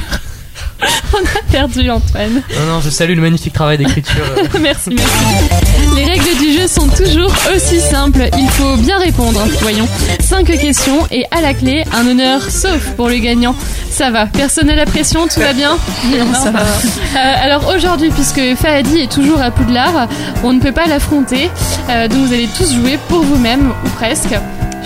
[1.14, 2.42] on a perdu Antoine.
[2.58, 4.24] Non, non, je salue le magnifique travail d'écriture.
[4.60, 5.94] merci, merci.
[5.96, 8.28] Les règles du jeu sont toujours aussi simples.
[8.38, 9.40] Il faut bien répondre.
[9.60, 9.86] Voyons.
[10.20, 13.54] Cinq questions et à la clé, un honneur sauf pour le gagnant.
[13.90, 14.26] Ça va.
[14.26, 15.76] Personne à la pression, tout va bien?
[16.12, 16.60] Non, ça va.
[16.60, 20.08] Euh, alors aujourd'hui, puisque Fahadi est toujours à Poudlard,
[20.44, 21.50] on ne peut pas l'affronter.
[21.88, 24.34] Euh, donc vous allez tous jouer pour vous-même, ou presque.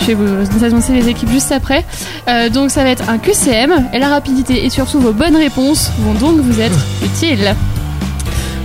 [0.01, 1.83] Je vais vous annoncer les équipes juste après.
[2.27, 5.91] Euh, donc ça va être un QCM et la rapidité et surtout vos bonnes réponses
[5.99, 7.55] vont donc vous être utiles.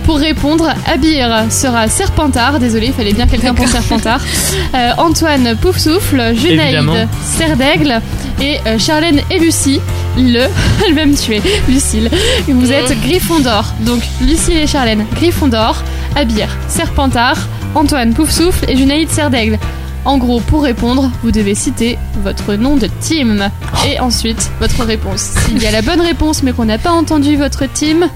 [0.05, 2.59] Pour répondre, Abir sera Serpentard.
[2.59, 4.21] Désolé, il fallait bien quelqu'un pour Serpentard.
[4.75, 6.95] Euh, Antoine Poufsouffle, Junaïd Évidemment.
[7.23, 8.01] Serre d'Aigle
[8.41, 9.79] et euh, Charlène et Lucie.
[10.17, 10.47] Le,
[10.87, 12.09] elle va me tuer, Lucille.
[12.47, 13.71] Vous êtes Gryffondor.
[13.81, 15.83] Donc Lucille et Charlène, Gryffondor,
[16.15, 17.37] Abir, Serpentard,
[17.75, 19.59] Antoine Poufsouffle et Junaïd Serre d'Aigle.
[20.05, 23.49] En gros, pour répondre, vous devez citer votre nom de team
[23.87, 25.21] et ensuite votre réponse.
[25.45, 28.09] S'il y a la bonne réponse mais qu'on n'a pas entendu votre team,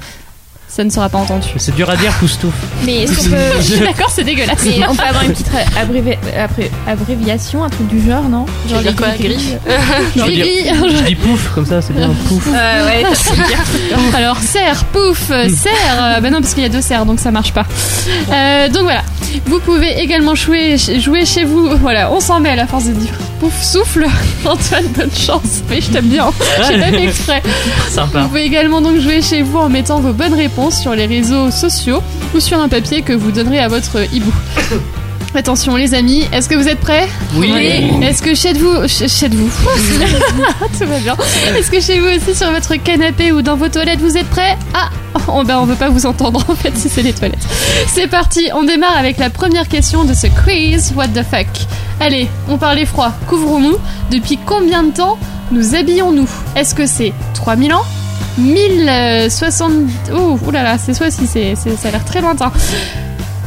[0.78, 1.48] ça ne sera pas entendu.
[1.58, 2.52] C'est dur à dire, pousse-tout.
[2.86, 3.36] Mais est-ce qu'on peut.
[3.58, 4.60] Je suis d'accord, c'est dégueulasse.
[4.64, 8.84] Mais on peut avoir une petite abrévi- abré- abréviation, un truc du genre, non veux
[8.84, 9.54] dire quoi, les griffe
[10.16, 12.48] Je dis pouf, comme ça, c'est bien, pouf.
[12.54, 13.04] Euh, ouais.
[14.16, 15.74] Alors, serre, pouf, euh, serre.
[16.00, 17.66] Euh, bah non, parce qu'il y a deux serres, donc ça marche pas.
[18.32, 19.02] Euh, donc voilà.
[19.48, 21.70] Vous pouvez également jouer, jouer chez vous.
[21.78, 24.06] Voilà, on s'en met à la force de dire pouf, souffle.
[24.46, 25.62] Antoine, bonne chance.
[25.70, 26.32] Oui, je t'aime bien.
[26.68, 27.44] J'ai fait exprès.
[27.90, 28.22] Sympa.
[28.22, 31.52] Vous pouvez également donc jouer chez vous en mettant vos bonnes réponses sur les réseaux
[31.52, 32.02] sociaux
[32.36, 34.32] ou sur un papier que vous donnerez à votre hibou.
[35.36, 37.08] Attention les amis, est-ce que vous êtes prêts?
[37.36, 37.52] Oui.
[38.02, 39.50] Est-ce que chez vous, ch- chez vous,
[40.80, 41.16] tout va bien.
[41.56, 44.58] Est-ce que chez vous aussi sur votre canapé ou dans vos toilettes vous êtes prêts?
[44.74, 44.90] Ah,
[45.28, 47.46] oh, ben on veut pas vous entendre en fait si c'est les toilettes.
[47.88, 51.48] C'est parti, on démarre avec la première question de ce quiz What the fuck?
[52.00, 53.78] Allez, on parlait froid, couvrons-nous.
[54.12, 55.18] Depuis combien de temps
[55.52, 56.30] nous habillons-nous?
[56.56, 57.84] Est-ce que c'est 3000 ans?
[58.38, 59.72] 1060...
[60.14, 62.52] Oh, oulala, c'est soit si c'est, ça a l'air très lointain.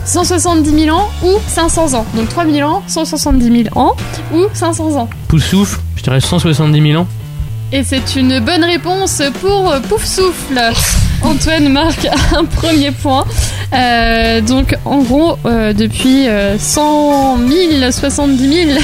[0.05, 2.07] 170 000 ans ou 500 ans?
[2.15, 3.95] Donc 3000 ans, 170 000 ans
[4.35, 5.09] ou 500 ans?
[5.29, 7.07] Pouf souffle, je dirais 170 000 ans.
[7.73, 10.61] Et c'est une bonne réponse pour Pouf Souffle.
[11.23, 12.07] Antoine marque
[12.37, 13.25] un premier point.
[13.73, 17.39] Euh, donc en gros, euh, depuis euh, 100
[17.79, 18.79] 000, 70 000,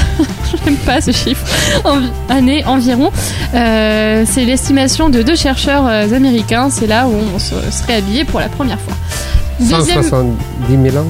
[0.64, 1.45] j'aime pas ce chiffre,
[1.84, 3.11] envi- années environ,
[3.55, 6.68] euh, c'est l'estimation de deux chercheurs américains.
[6.70, 8.95] C'est là où on se serait habillé pour la première fois.
[9.59, 11.07] Deuxième, 170 000 ans.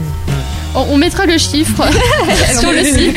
[0.77, 1.83] On on mettra le chiffre
[2.61, 3.17] sur le site.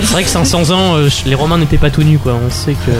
[0.00, 2.36] C'est vrai que 500 ans, euh, les Romains n'étaient pas tout nus, quoi.
[2.44, 2.90] On sait que.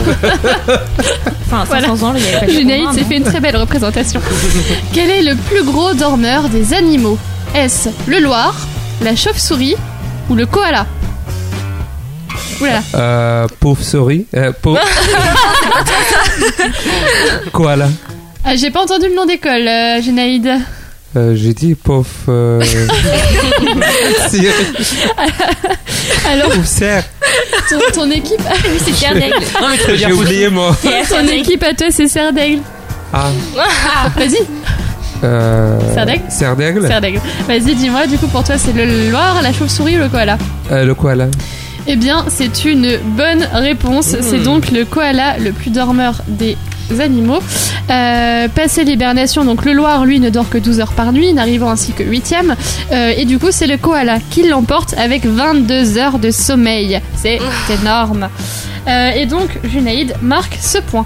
[1.47, 1.91] Enfin, 500 Voilà.
[2.05, 4.21] ans, il y avait pas de Junaïd s'est fait une très belle représentation.
[4.93, 7.17] Quel est le plus gros dormeur des animaux?
[7.55, 8.55] Est-ce le loir,
[9.01, 9.75] la chauve-souris
[10.29, 10.85] ou le koala?
[12.61, 14.25] Oula, Euh, pauvre souris.
[14.35, 14.79] Euh, pauvre.
[17.51, 17.87] Koala.
[18.43, 20.49] ah, j'ai pas entendu le nom d'école, euh, Junaïd.
[21.17, 22.05] Euh, J'ai dit pauvre.
[22.29, 22.61] Euh...
[26.29, 26.51] Alors,
[27.69, 29.33] ton, ton équipe, ah oui, c'est Serre d'Aigle.
[29.59, 30.75] Non, mais J'ai oublié moi.
[31.09, 32.61] Ton équipe à toi, c'est Serre d'Aigle.
[33.11, 33.31] Ah.
[34.15, 34.37] Vas-y,
[35.23, 35.79] Euh...
[35.95, 36.87] Cerf d'aigle Cerf d'aigle.
[36.87, 37.21] Serre d'Aigle.
[37.47, 40.37] Vas-y, dis-moi, du coup, pour toi, c'est le loir, la chauve-souris ou le koala?
[40.71, 41.27] Euh, le koala.
[41.87, 44.15] Eh bien, c'est une bonne réponse.
[44.21, 46.57] C'est donc le koala le plus dormeur des
[46.99, 47.39] animaux.
[47.89, 51.69] Euh, passé l'hibernation, donc le Loir, lui, ne dort que 12 heures par nuit, n'arrivant
[51.69, 52.55] ainsi que 8ème.
[52.91, 57.01] et du coup, c'est le koala qui l'emporte avec 22 heures de sommeil.
[57.15, 57.39] C'est
[57.81, 58.29] énorme.
[58.87, 61.05] Euh, et donc, Junaïd marque ce point.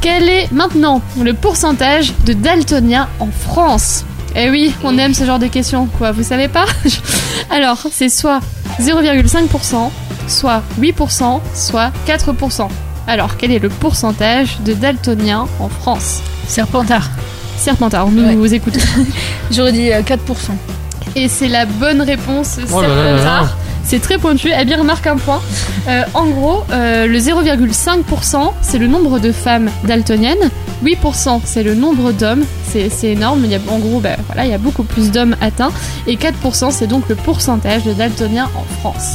[0.00, 4.04] Quel est maintenant le pourcentage de daltoniens en France?
[4.34, 6.12] Eh oui, on aime ce genre de questions, quoi.
[6.12, 6.66] Vous savez pas?
[7.50, 8.40] Alors, c'est soit
[8.80, 9.90] 0,5%,
[10.28, 12.68] soit 8%, soit 4%.
[13.06, 17.08] Alors, quel est le pourcentage de daltoniens en France Serpentard.
[17.56, 18.34] Serpentard, nous Ouais.
[18.34, 18.80] vous écoutons.
[19.50, 20.18] J'aurais dit euh, 4%.
[21.14, 23.18] Et c'est la bonne réponse, Oh là là là là.
[23.18, 23.56] Serpentard.
[23.84, 24.52] C'est très pointu.
[24.52, 25.40] Abby remarque un point.
[25.88, 30.50] Euh, en gros, euh, le 0,5%, c'est le nombre de femmes daltoniennes.
[30.84, 32.44] 8%, c'est le nombre d'hommes.
[32.68, 33.42] C'est c'est énorme.
[33.44, 35.70] Il y a, en gros, bah, voilà, il y a beaucoup plus d'hommes atteints.
[36.08, 39.14] Et 4%, c'est donc le pourcentage de daltoniens en France.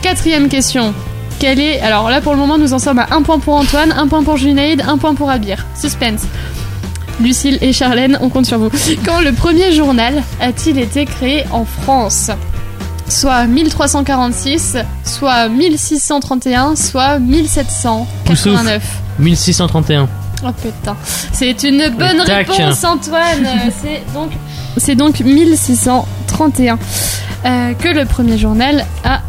[0.00, 0.94] Quatrième question.
[1.40, 1.80] Quel est.
[1.80, 4.22] Alors là, pour le moment, nous en sommes à un point pour Antoine, un point
[4.22, 5.64] pour Junaïd, un point pour Abir.
[5.74, 6.20] Suspense.
[7.18, 8.68] Lucille et Charlène, on compte sur vous.
[9.06, 12.30] Quand le premier journal a-t-il été créé en France
[13.08, 18.82] Soit 1346, soit 1631, soit 1789.
[19.18, 20.08] 1631.
[20.44, 20.96] Oh putain,
[21.32, 23.48] c'est une bonne réponse Antoine.
[23.82, 24.30] C'est donc
[24.76, 26.78] c'est donc 1631
[27.44, 29.20] euh, que le premier journal a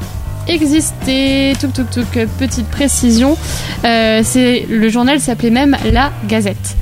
[0.48, 1.54] existé.
[1.60, 2.28] Tuk tuk tuk.
[2.40, 3.38] Petite précision,
[3.86, 6.76] euh, c'est le journal s'appelait même La Gazette.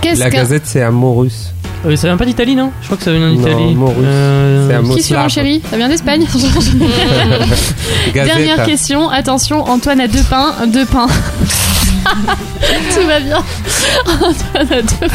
[0.00, 1.52] Qu'est-ce La gazette, c'est un mot russe.
[1.86, 2.72] Euh, ça vient pas d'Italie, non?
[2.80, 3.76] Je crois que ça vient Non, d'Italie.
[4.04, 5.30] Euh, C'est un mot Qui suivant slave.
[5.44, 5.62] chérie?
[5.70, 6.24] Ça vient d'Espagne?
[8.14, 8.36] Gazette.
[8.36, 11.06] Dernière question, attention, Antoine a deux pains, deux pains.
[12.94, 13.42] Tout va bien.
[14.06, 15.08] Antoine a deux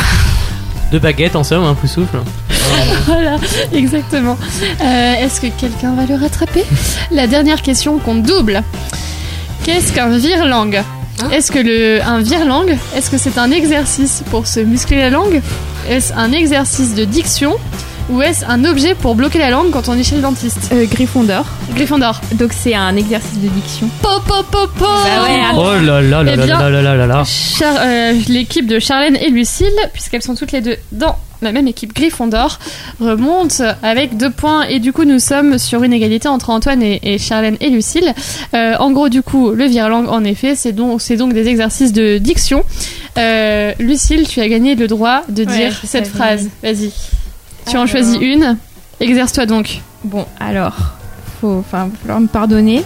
[0.93, 2.17] Deux baguettes en somme, un peu souffle.
[3.07, 3.37] Voilà,
[3.73, 4.37] exactement.
[4.79, 6.63] Euh, Est-ce que quelqu'un va le rattraper?
[7.09, 8.61] La dernière question compte double.
[9.63, 10.83] Qu'est-ce qu'un vire-langue
[11.31, 15.41] Est-ce que le un vire-langue, est-ce que c'est un exercice pour se muscler la langue?
[15.89, 17.55] Est-ce un exercice de diction?
[18.09, 20.85] Ou est-ce un objet pour bloquer la langue quand on est chez le dentiste Euh,
[20.85, 21.45] Gryffondor.
[21.75, 22.19] Gryffondor.
[22.35, 23.89] Donc c'est un exercice de diction.
[24.01, 26.81] Po po po po Bah ouais, Oh là là là Eh là bien- là là
[26.81, 27.23] là là là.
[27.25, 31.67] Char- euh, L'équipe de Charlène et Lucille, puisqu'elles sont toutes les deux dans la même
[31.67, 32.57] équipe Gryffondor,
[33.01, 36.99] remonte avec deux points et du coup nous sommes sur une égalité entre Antoine et,
[37.03, 38.13] et Charlène et Lucille.
[38.53, 41.91] Euh, en gros du coup le virelangue en effet c'est donc, c'est donc des exercices
[41.91, 42.63] de diction.
[43.17, 46.17] Euh, Lucille tu as gagné le droit de Ouais, dire cette savais.
[46.17, 46.49] phrase.
[46.63, 46.91] Vas-y.
[47.69, 48.57] Tu en choisis une.
[48.99, 49.81] Exerce-toi donc.
[50.03, 50.75] Bon, alors,
[51.41, 52.83] faut, enfin, falloir me pardonner.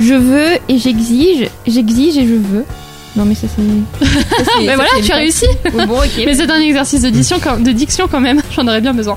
[0.00, 2.64] Je veux et j'exige, j'exige et je veux.
[3.16, 3.60] Non mais ça c'est.
[4.60, 5.46] Mais ça, voilà, tu as réussi.
[5.72, 5.98] Bon.
[6.24, 9.16] Mais c'est un exercice de diction, quand- de diction quand même, j'en aurais bien besoin.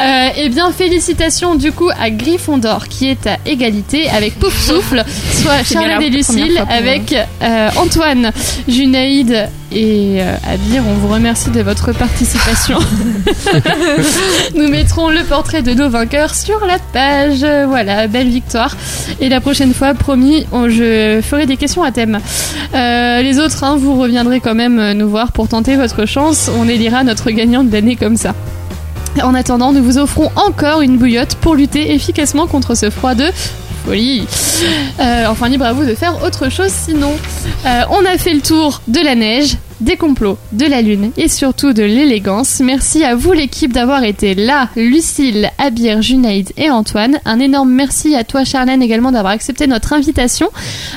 [0.00, 5.04] Euh, eh bien, félicitations du coup à Gryffondor qui est à égalité avec Pouf Souffle,
[5.32, 8.32] soit Charlotte et Lucille avec euh, Antoine,
[8.68, 12.78] Junaïd et euh, Abir, on vous remercie de votre participation.
[14.54, 17.44] Nous mettrons le portrait de nos vainqueurs sur la page.
[17.68, 18.74] Voilà, belle victoire.
[19.20, 22.18] Et la prochaine fois, promis, on- je ferai des questions à thème.
[22.74, 26.48] Euh, les autres, hein, vous reviendrez quand même euh, nous voir pour tenter votre chance.
[26.56, 28.34] On élira notre gagnant de l'année comme ça.
[29.20, 33.26] En attendant, nous vous offrons encore une bouillotte pour lutter efficacement contre ce froid de
[33.84, 34.26] folie.
[35.00, 37.12] Euh, enfin, libre à vous de faire autre chose sinon.
[37.66, 41.28] Euh, on a fait le tour de la neige, des complots, de la lune et
[41.28, 42.60] surtout de l'élégance.
[42.60, 47.18] Merci à vous l'équipe d'avoir été là, Lucille, Abir, Junaïd et Antoine.
[47.24, 50.50] Un énorme merci à toi Charlène également d'avoir accepté notre invitation.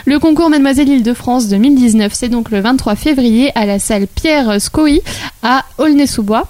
[0.05, 5.01] Le concours Mademoiselle Île-de-France 2019, c'est donc le 23 février à la salle Pierre Scoy
[5.43, 6.47] à Aulnay-sous-Bois.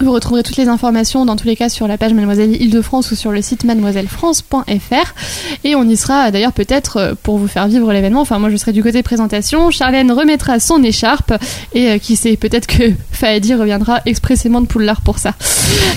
[0.00, 3.16] Vous retrouverez toutes les informations dans tous les cas sur la page Mademoiselle Île-de-France ou
[3.16, 5.14] sur le site mademoisellefrance.fr
[5.64, 8.20] et on y sera d'ailleurs peut-être euh, pour vous faire vivre l'événement.
[8.20, 9.72] Enfin moi je serai du côté présentation.
[9.72, 11.32] Charlène remettra son écharpe
[11.74, 15.34] et euh, qui sait peut-être que Fahadi reviendra expressément de Poulard pour ça.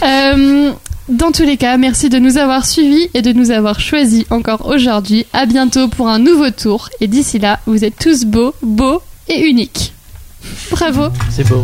[0.03, 0.71] Euh,
[1.09, 4.65] dans tous les cas, merci de nous avoir suivis et de nous avoir choisis encore
[4.67, 5.25] aujourd'hui.
[5.31, 9.47] À bientôt pour un nouveau tour et d'ici là, vous êtes tous beaux, beaux et
[9.47, 9.93] uniques.
[10.71, 11.09] Bravo.
[11.29, 11.61] C'est beau.